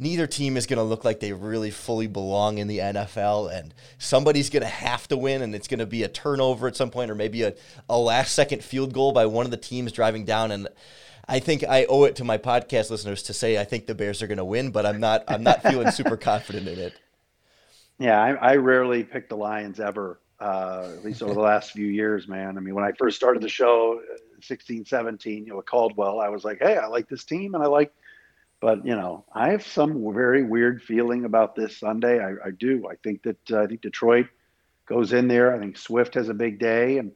neither 0.00 0.26
team 0.26 0.56
is 0.56 0.66
going 0.66 0.78
to 0.78 0.82
look 0.82 1.04
like 1.04 1.20
they 1.20 1.32
really 1.32 1.70
fully 1.70 2.06
belong 2.06 2.56
in 2.56 2.66
the 2.66 2.78
NFL 2.78 3.54
and 3.54 3.74
somebody's 3.98 4.48
going 4.48 4.62
to 4.62 4.68
have 4.68 5.06
to 5.08 5.16
win 5.16 5.42
and 5.42 5.54
it's 5.54 5.68
going 5.68 5.78
to 5.78 5.86
be 5.86 6.02
a 6.02 6.08
turnover 6.08 6.66
at 6.66 6.74
some 6.74 6.90
point 6.90 7.10
or 7.10 7.14
maybe 7.14 7.42
a, 7.42 7.54
a 7.88 7.98
last 7.98 8.34
second 8.34 8.64
field 8.64 8.94
goal 8.94 9.12
by 9.12 9.26
one 9.26 9.44
of 9.44 9.50
the 9.50 9.58
teams 9.58 9.92
driving 9.92 10.24
down 10.24 10.50
and 10.50 10.68
I 11.30 11.38
think 11.38 11.62
I 11.62 11.84
owe 11.84 12.04
it 12.04 12.16
to 12.16 12.24
my 12.24 12.38
podcast 12.38 12.90
listeners 12.90 13.22
to 13.24 13.32
say 13.32 13.56
I 13.56 13.62
think 13.64 13.86
the 13.86 13.94
Bears 13.94 14.20
are 14.20 14.26
going 14.26 14.38
to 14.38 14.44
win, 14.44 14.72
but 14.72 14.84
I'm 14.84 14.98
not. 14.98 15.22
I'm 15.28 15.44
not 15.44 15.62
feeling 15.62 15.92
super 15.92 16.16
confident 16.30 16.66
in 16.66 16.78
it. 16.78 16.94
Yeah, 18.00 18.20
I, 18.20 18.32
I 18.32 18.56
rarely 18.56 19.04
pick 19.04 19.28
the 19.28 19.36
Lions 19.36 19.78
ever. 19.78 20.18
Uh, 20.40 20.88
at 20.96 21.04
least 21.04 21.22
over 21.22 21.34
the 21.34 21.40
last 21.40 21.70
few 21.70 21.86
years, 21.86 22.26
man. 22.26 22.56
I 22.56 22.60
mean, 22.60 22.74
when 22.74 22.84
I 22.84 22.92
first 22.92 23.16
started 23.16 23.42
the 23.42 23.48
show, 23.48 24.00
16, 24.40 24.86
17, 24.86 25.44
you 25.44 25.52
know, 25.52 25.60
Caldwell, 25.60 26.18
I 26.18 26.30
was 26.30 26.44
like, 26.44 26.58
hey, 26.60 26.78
I 26.78 26.86
like 26.86 27.08
this 27.08 27.24
team, 27.24 27.54
and 27.54 27.62
I 27.62 27.66
like. 27.66 27.92
But 28.58 28.84
you 28.84 28.96
know, 28.96 29.24
I 29.32 29.50
have 29.50 29.64
some 29.64 30.12
very 30.12 30.42
weird 30.42 30.82
feeling 30.82 31.24
about 31.24 31.54
this 31.54 31.76
Sunday. 31.76 32.24
I, 32.24 32.48
I 32.48 32.50
do. 32.50 32.88
I 32.90 32.96
think 32.96 33.22
that 33.22 33.50
uh, 33.52 33.62
I 33.62 33.66
think 33.68 33.82
Detroit 33.82 34.26
goes 34.86 35.12
in 35.12 35.28
there. 35.28 35.54
I 35.54 35.60
think 35.60 35.76
Swift 35.76 36.14
has 36.14 36.28
a 36.28 36.34
big 36.34 36.58
day, 36.58 36.98
and 36.98 37.12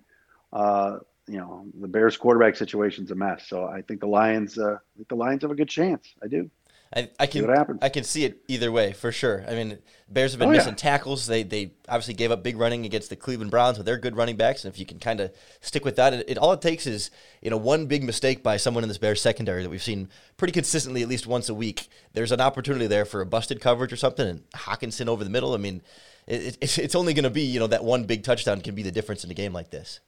uh, 0.53 0.99
you 1.27 1.39
know 1.39 1.67
the 1.81 1.89
Bears 1.89 2.17
quarterback 2.17 2.57
situation's 2.57 3.11
a 3.11 3.15
mess. 3.15 3.47
So 3.49 3.65
I 3.65 3.83
think 3.83 4.01
the 4.01 4.07
Lions, 4.07 4.59
uh, 4.59 4.75
I 4.75 4.97
think 4.97 5.09
the 5.09 5.17
Lions 5.17 5.43
have 5.43 5.51
a 5.51 5.57
good 5.57 5.69
chance. 5.69 6.15
I 6.23 6.29
do. 6.29 6.51
I, 6.97 7.11
I 7.19 7.27
can 7.27 7.79
I 7.83 7.89
can 7.89 8.05
see 8.05 8.25
it 8.25 8.43
either 8.47 8.71
way 8.71 8.93
for 8.93 9.11
sure. 9.11 9.45
I 9.49 9.55
mean, 9.55 9.79
Bears 10.09 10.33
have 10.33 10.39
been 10.39 10.51
oh, 10.51 10.53
missing 10.53 10.73
yeah. 10.73 10.77
tackles. 10.77 11.27
They 11.27 11.43
they 11.43 11.73
obviously 11.89 12.15
gave 12.15 12.31
up 12.31 12.45
big 12.45 12.57
running 12.57 12.85
against 12.85 13.11
the 13.11 13.17
Cleveland 13.17 13.51
Browns 13.51 13.79
with 13.79 13.87
their 13.87 13.99
good 13.99 14.17
running 14.17 14.37
backs, 14.37 14.65
and 14.65 14.73
if 14.73 14.79
you 14.79 14.87
can 14.87 15.01
kind 15.01 15.21
of 15.21 15.33
stick 15.61 15.85
with 15.85 15.97
that, 15.97 16.13
it, 16.13 16.25
it, 16.29 16.39
all 16.39 16.53
it 16.53 16.61
takes 16.61 16.87
is 16.87 17.11
you 17.43 17.51
know 17.51 17.57
one 17.57 17.87
big 17.87 18.05
mistake 18.05 18.45
by 18.45 18.57
someone 18.57 18.85
in 18.85 18.89
this 18.89 18.99
Bears 18.99 19.21
secondary 19.21 19.65
that 19.65 19.71
we've 19.71 19.83
seen 19.83 20.09
pretty 20.37 20.53
consistently 20.53 21.03
at 21.03 21.09
least 21.09 21.27
once 21.27 21.49
a 21.49 21.55
week. 21.55 21.89
There's 22.13 22.33
an 22.33 22.41
opportunity 22.41 22.87
there 22.87 23.05
for 23.05 23.21
a 23.21 23.27
busted 23.27 23.61
coverage 23.61 23.93
or 23.93 23.97
something, 23.97 24.29
and 24.29 24.51
Hockenson 24.53 25.09
over 25.09 25.25
the 25.25 25.31
middle. 25.31 25.55
I 25.55 25.59
mean, 25.59 25.83
it, 26.29 26.59
it, 26.61 26.79
it's 26.79 26.95
only 26.95 27.13
going 27.13 27.25
to 27.25 27.31
be 27.31 27.43
you 27.43 27.59
know 27.59 27.67
that 27.67 27.83
one 27.83 28.05
big 28.05 28.23
touchdown 28.23 28.61
can 28.61 28.77
be 28.77 28.85
the 28.85 28.93
difference 28.93 29.25
in 29.25 29.31
a 29.33 29.35
game 29.35 29.53
like 29.53 29.71
this. 29.71 29.99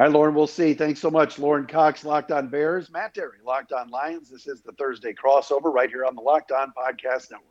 Right, 0.00 0.10
Lauren, 0.10 0.34
we'll 0.34 0.46
see. 0.46 0.72
Thanks 0.72 0.98
so 0.98 1.10
much. 1.10 1.38
Lauren 1.38 1.66
Cox, 1.66 2.06
Locked 2.06 2.32
On 2.32 2.48
Bears, 2.48 2.90
Matt 2.90 3.14
Dery, 3.14 3.44
Locked 3.44 3.72
On 3.72 3.90
Lions. 3.90 4.30
This 4.30 4.46
is 4.46 4.62
the 4.62 4.72
Thursday 4.72 5.12
crossover 5.12 5.70
right 5.70 5.90
here 5.90 6.06
on 6.06 6.14
the 6.14 6.22
Locked 6.22 6.52
On 6.52 6.72
Podcast 6.72 7.30
Network. 7.30 7.49